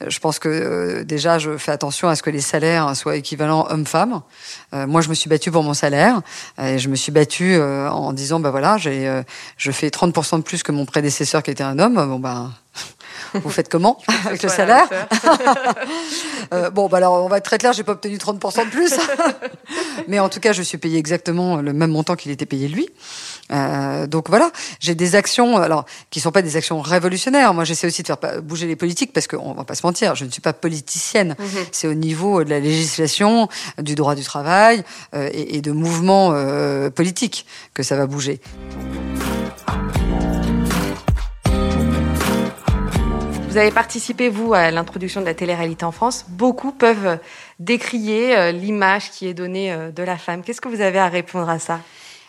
je 0.06 0.18
pense 0.18 0.38
que 0.38 1.02
déjà, 1.02 1.38
je 1.38 1.56
fais 1.56 1.72
attention 1.72 2.08
à 2.08 2.16
ce 2.16 2.22
que 2.22 2.30
les 2.30 2.40
salaires 2.40 2.94
soient 2.96 3.16
équivalents 3.16 3.66
hommes-femmes. 3.70 4.20
moi, 4.72 5.00
je 5.00 5.08
me 5.08 5.14
suis 5.14 5.28
battue 5.28 5.50
pour 5.50 5.62
mon 5.62 5.74
salaire 5.74 6.20
et 6.60 6.78
je 6.78 6.88
me 6.88 6.96
suis 6.96 7.12
battue 7.12 7.60
en 7.60 8.12
disant, 8.12 8.40
bah 8.40 8.50
voilà, 8.50 8.76
j'ai, 8.76 9.22
je 9.56 9.70
fais 9.70 9.88
30% 9.88 10.38
de 10.38 10.42
plus 10.42 10.62
que 10.62 10.72
mon 10.72 10.84
prédécesseur 10.84 11.42
qui 11.42 11.50
était 11.50 11.64
un 11.64 11.78
homme. 11.78 11.94
Bon, 11.94 12.18
bah 12.18 12.50
vous 13.34 13.50
faites 13.50 13.68
comment 13.68 13.98
avec 14.26 14.42
le 14.42 14.48
salaire 14.48 14.88
euh, 16.54 16.70
Bon, 16.70 16.88
bah 16.88 16.98
alors 16.98 17.24
on 17.24 17.28
va 17.28 17.38
être 17.38 17.44
très 17.44 17.58
clair, 17.58 17.72
j'ai 17.72 17.84
pas 17.84 17.92
obtenu 17.92 18.16
30% 18.16 18.66
de 18.66 18.70
plus, 18.70 18.94
mais 20.08 20.18
en 20.18 20.28
tout 20.28 20.40
cas, 20.40 20.52
je 20.52 20.62
suis 20.62 20.78
payé 20.78 20.98
exactement 20.98 21.56
le 21.56 21.72
même 21.72 21.90
montant 21.90 22.16
qu'il 22.16 22.30
était 22.30 22.46
payé 22.46 22.68
lui. 22.68 22.88
Euh, 23.52 24.06
donc 24.06 24.28
voilà, 24.28 24.50
j'ai 24.80 24.94
des 24.94 25.14
actions, 25.14 25.56
alors 25.56 25.84
qui 26.10 26.20
sont 26.20 26.32
pas 26.32 26.42
des 26.42 26.56
actions 26.56 26.80
révolutionnaires. 26.80 27.52
Moi, 27.54 27.64
j'essaie 27.64 27.87
aussi 27.87 28.02
de 28.02 28.06
faire 28.06 28.18
bouger 28.42 28.66
les 28.66 28.76
politiques 28.76 29.12
parce 29.12 29.26
qu'on 29.26 29.52
va 29.52 29.64
pas 29.64 29.74
se 29.74 29.87
mentir, 29.87 30.14
je 30.14 30.24
ne 30.24 30.30
suis 30.30 30.40
pas 30.40 30.52
politicienne. 30.52 31.37
Mm 31.38 31.44
-hmm. 31.44 31.66
C'est 31.72 31.88
au 31.88 31.94
niveau 31.94 32.44
de 32.44 32.50
la 32.50 32.60
législation, 32.60 33.48
du 33.78 33.94
droit 33.94 34.14
du 34.14 34.24
travail 34.24 34.82
euh, 35.14 35.28
et, 35.32 35.56
et, 35.56 35.60
de 35.62 35.72
mouvements 35.72 36.32
politiques 36.94 37.46
que 37.74 37.82
ça 37.82 37.96
va 37.96 38.06
bouger. 38.06 38.40
Vous 43.54 43.60
avez 43.60 43.70
participé, 43.70 44.30
vous, 44.30 44.52
à 44.52 44.72
l'introduction 44.72 45.20
de 45.20 45.26
la 45.26 45.34
télé-réalité 45.34 45.84
en 45.84 45.92
France. 45.92 46.24
Beaucoup 46.26 46.72
peuvent 46.72 47.20
décrier 47.60 48.50
l'image 48.50 49.12
qui 49.12 49.28
est 49.28 49.32
donnée 49.32 49.72
de 49.94 50.02
la 50.02 50.18
femme. 50.18 50.42
Qu'est-ce 50.42 50.60
que 50.60 50.66
vous 50.66 50.80
avez 50.80 50.98
à 50.98 51.06
répondre 51.06 51.48
à 51.48 51.60
ça? 51.60 51.78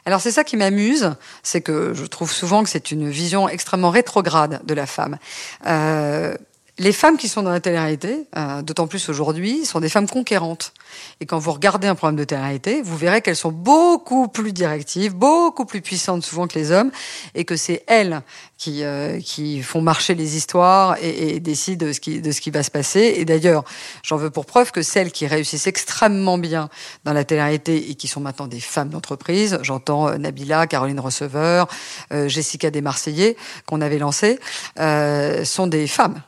Alors 0.05 0.21
c'est 0.21 0.29
ça 0.29 0.43
qui 0.43 0.55
m'amuse, 0.55 1.15
c'est 1.41 1.61
que 1.61 1.95
je 1.95 2.05
trouve 2.05 2.31
souvent 2.31 2.63
que 2.63 2.69
c'est 2.69 2.91
une 2.91 3.09
vision 3.09 3.49
extrêmement 3.49 3.89
rétrograde 3.89 4.61
de 4.65 4.73
la 4.75 4.85
femme. 4.85 5.17
Euh, 5.65 6.35
les 6.77 6.91
femmes 6.91 7.17
qui 7.17 7.29
sont 7.29 7.41
dans 7.41 7.51
la 7.51 7.59
télé-réalité, 7.59 8.27
euh, 8.35 8.61
d'autant 8.61 8.87
plus 8.87 9.07
aujourd'hui, 9.09 9.65
sont 9.65 9.79
des 9.79 9.89
femmes 9.89 10.09
conquérantes. 10.09 10.73
Et 11.21 11.25
quand 11.25 11.39
vous 11.39 11.51
regardez 11.51 11.87
un 11.87 11.95
programme 11.95 12.17
de 12.17 12.23
télé-réalité, 12.23 12.81
vous 12.81 12.97
verrez 12.97 13.21
qu'elles 13.21 13.35
sont 13.35 13.51
beaucoup 13.51 14.27
plus 14.27 14.51
directives, 14.51 15.13
beaucoup 15.13 15.65
plus 15.65 15.81
puissantes 15.81 16.23
souvent 16.23 16.47
que 16.47 16.57
les 16.57 16.71
hommes, 16.71 16.91
et 17.33 17.45
que 17.45 17.55
c'est 17.55 17.83
elles 17.87 18.21
qui, 18.57 18.83
euh, 18.83 19.19
qui 19.21 19.61
font 19.61 19.81
marcher 19.81 20.15
les 20.15 20.35
histoires 20.35 20.97
et, 21.01 21.35
et, 21.35 21.39
décident 21.39 21.85
de 21.85 21.93
ce, 21.93 21.99
qui, 21.99 22.21
de 22.21 22.31
ce 22.31 22.41
qui 22.41 22.51
va 22.51 22.63
se 22.63 22.71
passer. 22.71 23.15
Et 23.17 23.25
d'ailleurs, 23.25 23.63
j'en 24.03 24.17
veux 24.17 24.29
pour 24.29 24.45
preuve 24.45 24.71
que 24.71 24.81
celles 24.81 25.11
qui 25.11 25.27
réussissent 25.27 25.67
extrêmement 25.67 26.37
bien 26.37 26.69
dans 27.03 27.13
la 27.13 27.23
télé-réalité 27.23 27.89
et 27.89 27.95
qui 27.95 28.07
sont 28.07 28.21
maintenant 28.21 28.47
des 28.47 28.59
femmes 28.59 28.89
d'entreprise, 28.89 29.59
j'entends 29.61 30.07
euh, 30.07 30.17
Nabila, 30.17 30.67
Caroline 30.67 30.99
Receveur, 30.99 31.67
euh, 32.11 32.27
Jessica 32.27 32.71
Desmarseillais, 32.71 33.37
qu'on 33.65 33.81
avait 33.81 33.99
lancé, 33.99 34.39
euh, 34.79 35.45
sont 35.45 35.67
des 35.67 35.87
femmes. 35.87 36.21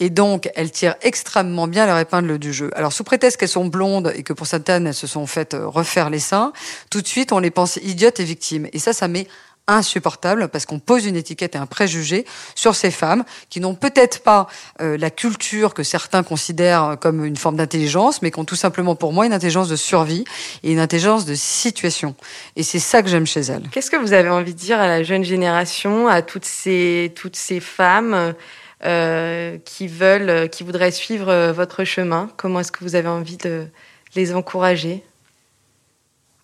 Et 0.00 0.10
donc, 0.10 0.50
elles 0.56 0.70
tirent 0.70 0.96
extrêmement 1.02 1.68
bien 1.68 1.86
leur 1.86 1.98
épingle 1.98 2.38
du 2.38 2.52
jeu. 2.52 2.70
Alors, 2.74 2.92
sous 2.92 3.04
prétexte 3.04 3.38
qu'elles 3.38 3.48
sont 3.48 3.66
blondes 3.66 4.12
et 4.16 4.22
que 4.22 4.32
pour 4.32 4.46
certaines, 4.46 4.86
elles 4.88 4.94
se 4.94 5.06
sont 5.06 5.26
faites 5.26 5.54
euh, 5.54 5.68
refaire 5.68 6.10
les 6.10 6.18
seins, 6.18 6.52
tout 6.90 7.00
de 7.00 7.06
suite, 7.06 7.32
on 7.32 7.38
les 7.38 7.50
pense 7.50 7.76
idiotes 7.76 8.18
et 8.18 8.24
victimes. 8.24 8.66
Et 8.72 8.78
ça, 8.78 8.92
ça 8.92 9.06
met 9.06 9.28
insupportable 9.66 10.48
parce 10.48 10.66
qu'on 10.66 10.78
pose 10.78 11.06
une 11.06 11.16
étiquette 11.16 11.54
et 11.54 11.58
un 11.58 11.66
préjugé 11.66 12.26
sur 12.54 12.74
ces 12.74 12.90
femmes 12.90 13.24
qui 13.48 13.60
n'ont 13.60 13.74
peut-être 13.74 14.20
pas 14.22 14.46
euh, 14.82 14.98
la 14.98 15.10
culture 15.10 15.72
que 15.72 15.82
certains 15.82 16.22
considèrent 16.22 16.98
comme 17.00 17.24
une 17.24 17.36
forme 17.36 17.56
d'intelligence, 17.56 18.20
mais 18.20 18.30
qui 18.30 18.38
ont 18.38 18.44
tout 18.44 18.56
simplement 18.56 18.94
pour 18.94 19.12
moi 19.12 19.24
une 19.24 19.32
intelligence 19.32 19.68
de 19.68 19.76
survie 19.76 20.24
et 20.64 20.72
une 20.72 20.80
intelligence 20.80 21.24
de 21.24 21.34
situation. 21.34 22.14
Et 22.56 22.62
c'est 22.62 22.78
ça 22.78 23.02
que 23.02 23.08
j'aime 23.08 23.26
chez 23.26 23.40
elles. 23.40 23.62
Qu'est-ce 23.70 23.90
que 23.90 23.96
vous 23.96 24.12
avez 24.12 24.28
envie 24.28 24.54
de 24.54 24.58
dire 24.58 24.78
à 24.80 24.86
la 24.86 25.02
jeune 25.02 25.24
génération, 25.24 26.08
à 26.08 26.20
toutes 26.20 26.44
ces, 26.44 27.12
toutes 27.14 27.36
ces 27.36 27.60
femmes 27.60 28.34
euh, 28.84 29.58
qui 29.64 29.86
veulent, 29.86 30.48
qui 30.50 30.64
voudraient 30.64 30.90
suivre 30.90 31.28
euh, 31.28 31.52
votre 31.52 31.84
chemin 31.84 32.30
Comment 32.36 32.60
est-ce 32.60 32.72
que 32.72 32.84
vous 32.84 32.96
avez 32.96 33.08
envie 33.08 33.36
de 33.36 33.66
les 34.14 34.34
encourager? 34.34 35.04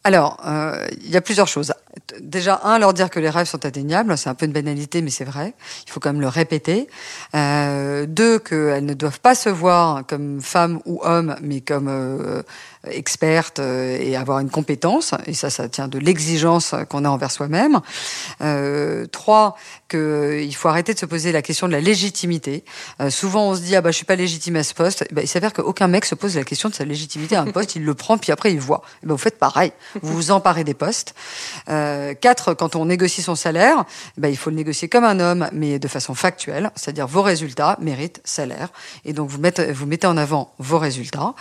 Alors, 0.05 0.41
euh, 0.47 0.87
il 1.03 1.11
y 1.11 1.17
a 1.17 1.21
plusieurs 1.21 1.49
choses. 1.49 1.73
Déjà, 2.21 2.61
un, 2.65 2.79
leur 2.79 2.95
dire 2.95 3.11
que 3.11 3.19
les 3.19 3.31
rêves 3.31 3.47
sont 3.47 3.65
atteignables, 3.67 4.17
c'est 4.17 4.29
un 4.29 4.35
peu 4.35 4.47
une 4.47 4.53
banalité, 4.53 5.03
mais 5.03 5.11
c'est 5.11 5.25
vrai. 5.25 5.55
Il 5.87 5.91
faut 5.91 5.99
quand 5.99 6.13
même 6.13 6.21
le 6.21 6.29
répéter. 6.29 6.89
Euh, 7.35 8.07
deux, 8.07 8.39
qu'elles 8.39 8.85
ne 8.85 8.95
doivent 8.95 9.21
pas 9.21 9.35
se 9.35 9.49
voir 9.49 10.07
comme 10.07 10.41
femmes 10.41 10.81
ou 10.87 11.01
hommes, 11.03 11.37
mais 11.43 11.61
comme 11.61 11.89
euh, 11.89 12.43
expertes 12.85 13.59
euh, 13.59 13.99
et 14.01 14.17
avoir 14.17 14.39
une 14.39 14.51
compétence. 14.51 15.15
Et 15.27 15.35
ça, 15.35 15.51
ça 15.51 15.69
tient 15.69 15.89
de 15.89 15.99
l'exigence 15.99 16.75
qu'on 16.89 17.05
a 17.05 17.09
envers 17.09 17.31
soi-même. 17.31 17.81
Euh, 18.41 19.07
trois, 19.07 19.57
qu'il 19.89 20.55
faut 20.55 20.69
arrêter 20.69 20.95
de 20.95 20.99
se 20.99 21.07
poser 21.07 21.33
la 21.33 21.43
question 21.43 21.67
de 21.67 21.73
la 21.73 21.81
légitimité. 21.81 22.65
Euh, 23.01 23.11
souvent, 23.11 23.51
on 23.51 23.55
se 23.55 23.61
dit 23.61 23.77
ah 23.77 23.81
bah 23.81 23.91
je 23.91 23.97
suis 23.97 24.07
pas 24.07 24.17
légitime 24.17 24.57
à 24.57 24.63
ce 24.63 24.75
poste. 24.75 25.05
Eh 25.11 25.15
ben, 25.15 25.23
il 25.23 25.29
s'avère 25.29 25.53
qu'aucun 25.53 25.89
mec 25.89 26.05
se 26.05 26.15
pose 26.15 26.37
la 26.37 26.45
question 26.45 26.69
de 26.69 26.75
sa 26.75 26.85
légitimité 26.85 27.37
à 27.37 27.43
un 27.43 27.51
poste. 27.51 27.77
il 27.77 27.85
le 27.85 27.95
prend 27.95 28.17
puis 28.17 28.33
après 28.33 28.53
il 28.53 28.61
voit. 28.61 28.83
Eh 29.03 29.07
ben, 29.07 29.13
vous 29.13 29.19
faites 29.19 29.39
pareil. 29.39 29.73
Vous 30.01 30.15
vous 30.15 30.31
emparez 30.31 30.65
des 30.65 30.75
postes. 30.75 31.15
Euh, 31.69 31.80
quatre, 32.21 32.55
quand 32.55 32.77
on 32.77 32.87
négocie 32.87 33.23
son 33.23 33.35
salaire, 33.35 33.85
ben, 34.17 34.29
il 34.29 34.37
faut 34.37 34.51
le 34.51 34.57
négocier 34.57 34.89
comme 34.89 35.05
un 35.05 35.21
homme, 35.21 35.49
mais 35.53 35.79
de 35.79 35.89
façon 35.89 36.15
factuelle, 36.15 36.71
c'est-à-dire 36.77 37.07
vos 37.07 37.23
résultats 37.23 37.77
méritent 37.81 38.21
salaire. 38.25 38.69
Et 39.05 39.13
donc 39.13 39.29
vous 39.29 39.39
mettez, 39.39 40.07
en 40.07 40.17
avant 40.17 40.53
vos 40.59 40.79
résultats. 40.79 41.35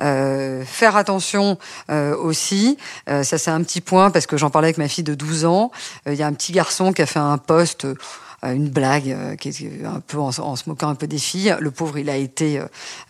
Euh, 0.00 0.64
faire 0.64 0.96
attention 0.96 1.58
euh, 1.90 2.16
aussi, 2.16 2.76
euh, 3.08 3.22
ça 3.22 3.38
c'est 3.38 3.50
un 3.50 3.62
petit 3.62 3.80
point 3.80 4.10
parce 4.10 4.26
que 4.26 4.36
j'en 4.36 4.50
parlais 4.50 4.66
avec 4.66 4.78
ma 4.78 4.88
fille 4.88 5.04
de 5.04 5.14
12 5.14 5.44
ans. 5.44 5.70
Euh, 6.06 6.12
il 6.12 6.18
y 6.18 6.22
a 6.22 6.26
un 6.26 6.32
petit 6.32 6.52
garçon 6.52 6.92
qui 6.92 7.02
a 7.02 7.06
fait 7.06 7.18
un 7.18 7.38
poste 7.38 7.86
une 8.44 8.70
blague 8.70 9.36
qui 9.36 9.50
est 9.50 9.84
un 9.84 10.00
peu 10.00 10.18
en, 10.18 10.32
se 10.32 10.68
moquant 10.68 10.88
un 10.88 10.94
peu 10.94 11.06
des 11.06 11.18
filles. 11.18 11.56
Le 11.60 11.70
pauvre, 11.70 11.98
il 11.98 12.10
a 12.10 12.16
été 12.16 12.60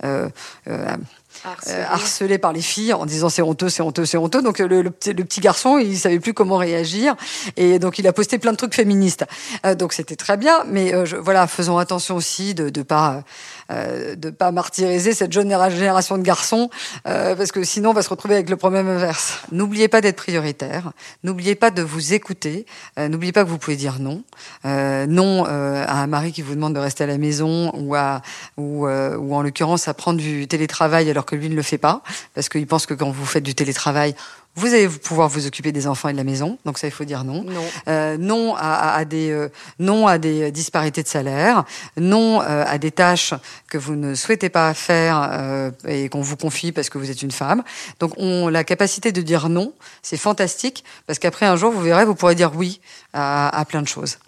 euh, 0.04 0.28
euh, 0.68 0.96
harcelé. 1.44 1.74
Euh, 1.74 1.84
harcelé. 1.88 2.38
par 2.38 2.52
les 2.52 2.62
filles 2.62 2.92
en 2.92 3.06
disant 3.06 3.28
c'est 3.28 3.42
honteux, 3.42 3.68
c'est 3.68 3.82
honteux, 3.82 4.04
c'est 4.04 4.16
honteux. 4.16 4.42
Donc 4.42 4.58
le, 4.58 4.82
le, 4.82 4.90
petit 4.90 5.40
garçon, 5.40 5.78
il 5.78 5.98
savait 5.98 6.20
plus 6.20 6.34
comment 6.34 6.56
réagir 6.56 7.14
et 7.56 7.78
donc 7.78 7.98
il 7.98 8.06
a 8.06 8.12
posté 8.12 8.38
plein 8.38 8.52
de 8.52 8.56
trucs 8.56 8.74
féministes. 8.74 9.24
Euh, 9.66 9.74
donc 9.74 9.92
c'était 9.92 10.16
très 10.16 10.36
bien, 10.36 10.64
mais 10.66 10.94
euh, 10.94 11.04
je, 11.04 11.16
voilà, 11.16 11.46
faisons 11.46 11.78
attention 11.78 12.16
aussi 12.16 12.54
de 12.54 12.70
ne 12.76 12.82
pas 12.82 13.24
euh, 13.72 14.14
de 14.14 14.30
pas 14.30 14.52
martyriser 14.52 15.14
cette 15.14 15.32
jeune 15.32 15.48
génération 15.70 16.18
de 16.18 16.22
garçons 16.22 16.70
parce 17.04 17.52
que 17.52 17.64
sinon 17.64 17.90
on 17.90 17.92
va 17.92 18.02
se 18.02 18.08
retrouver 18.08 18.34
avec 18.34 18.50
le 18.50 18.56
problème 18.56 18.88
inverse. 18.88 19.40
N'oubliez 19.50 19.88
pas 19.88 20.00
d'être 20.00 20.16
prioritaire, 20.16 20.92
n'oubliez 21.24 21.54
pas 21.54 21.70
de 21.70 21.82
vous 21.82 22.12
écouter, 22.12 22.66
n'oubliez 22.98 23.32
pas 23.32 23.44
que 23.44 23.48
vous 23.48 23.58
pouvez 23.58 23.76
dire 23.76 23.98
non, 23.98 24.22
non 24.64 25.44
à 25.44 25.94
un 25.94 26.06
mari 26.06 26.32
qui 26.32 26.42
vous 26.42 26.54
demande 26.54 26.74
de 26.74 26.78
rester 26.78 27.04
à 27.04 27.06
la 27.06 27.18
maison 27.18 27.72
ou 27.74 27.94
à 27.94 28.22
ou, 28.56 28.86
ou 28.86 29.34
en 29.34 29.42
l'occurrence 29.42 29.88
à 29.88 29.94
prendre 29.94 30.18
du 30.18 30.46
télétravail 30.46 31.10
alors 31.10 31.24
que 31.24 31.36
lui 31.36 31.48
ne 31.48 31.54
le 31.54 31.62
fait 31.62 31.78
pas, 31.78 32.02
parce 32.34 32.48
qu'il 32.48 32.66
pense 32.66 32.86
que 32.86 32.94
quand 32.94 33.10
vous 33.10 33.26
faites 33.26 33.42
du 33.42 33.54
télétravail, 33.54 34.14
vous 34.54 34.66
allez 34.66 34.88
pouvoir 34.88 35.28
vous 35.28 35.46
occuper 35.46 35.72
des 35.72 35.86
enfants 35.86 36.08
et 36.10 36.12
de 36.12 36.18
la 36.18 36.24
maison, 36.24 36.58
donc 36.66 36.78
ça 36.78 36.86
il 36.86 36.90
faut 36.90 37.04
dire 37.04 37.24
non. 37.24 37.42
Non, 37.44 37.64
euh, 37.88 38.16
non 38.18 38.54
à, 38.54 38.92
à, 38.94 39.04
des 39.04 39.30
euh, 39.30 39.48
non 39.78 40.06
à 40.06 40.18
des 40.18 40.50
disparités 40.52 41.02
de 41.02 41.08
salaire, 41.08 41.64
non 41.96 42.42
euh, 42.42 42.64
à 42.66 42.76
des 42.78 42.90
tâches 42.90 43.32
que 43.68 43.78
vous 43.78 43.96
ne 43.96 44.14
souhaitez 44.14 44.50
pas 44.50 44.74
faire 44.74 45.28
euh, 45.32 45.70
et 45.88 46.08
qu'on 46.10 46.20
vous 46.20 46.36
confie 46.36 46.70
parce 46.70 46.90
que 46.90 46.98
vous 46.98 47.10
êtes 47.10 47.22
une 47.22 47.30
femme. 47.30 47.62
Donc 47.98 48.12
on 48.18 48.48
la 48.48 48.62
capacité 48.62 49.10
de 49.10 49.22
dire 49.22 49.48
non, 49.48 49.72
c'est 50.02 50.18
fantastique 50.18 50.84
parce 51.06 51.18
qu'après 51.18 51.46
un 51.46 51.56
jour 51.56 51.72
vous 51.72 51.80
verrez 51.80 52.04
vous 52.04 52.14
pourrez 52.14 52.34
dire 52.34 52.52
oui 52.54 52.80
à, 53.14 53.48
à 53.58 53.64
plein 53.64 53.80
de 53.80 53.88
choses. 53.88 54.18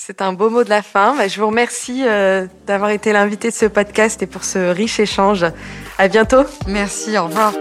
C'est 0.00 0.22
un 0.22 0.32
beau 0.32 0.48
mot 0.48 0.62
de 0.62 0.70
la 0.70 0.80
fin. 0.80 1.16
Je 1.26 1.40
vous 1.40 1.48
remercie 1.48 2.04
euh, 2.06 2.46
d'avoir 2.68 2.90
été 2.90 3.12
l'invité 3.12 3.50
de 3.50 3.54
ce 3.54 3.66
podcast 3.66 4.22
et 4.22 4.26
pour 4.26 4.44
ce 4.44 4.70
riche 4.70 5.00
échange. 5.00 5.44
À 5.98 6.06
bientôt. 6.06 6.44
Merci, 6.68 7.18
au 7.18 7.24
revoir. 7.24 7.52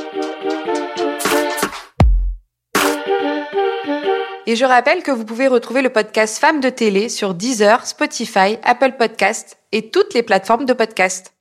Et 4.49 4.55
je 4.55 4.63
rappelle 4.63 5.03
que 5.03 5.11
vous 5.11 5.25
pouvez 5.25 5.49
retrouver 5.49 5.81
le 5.81 5.89
podcast 5.89 6.37
Femmes 6.37 6.61
de 6.61 6.69
télé 6.69 7.09
sur 7.09 7.33
Deezer, 7.33 7.85
Spotify, 7.85 8.57
Apple 8.63 8.93
Podcast 8.97 9.57
et 9.73 9.89
toutes 9.89 10.13
les 10.13 10.23
plateformes 10.23 10.63
de 10.63 10.71
podcast. 10.71 11.33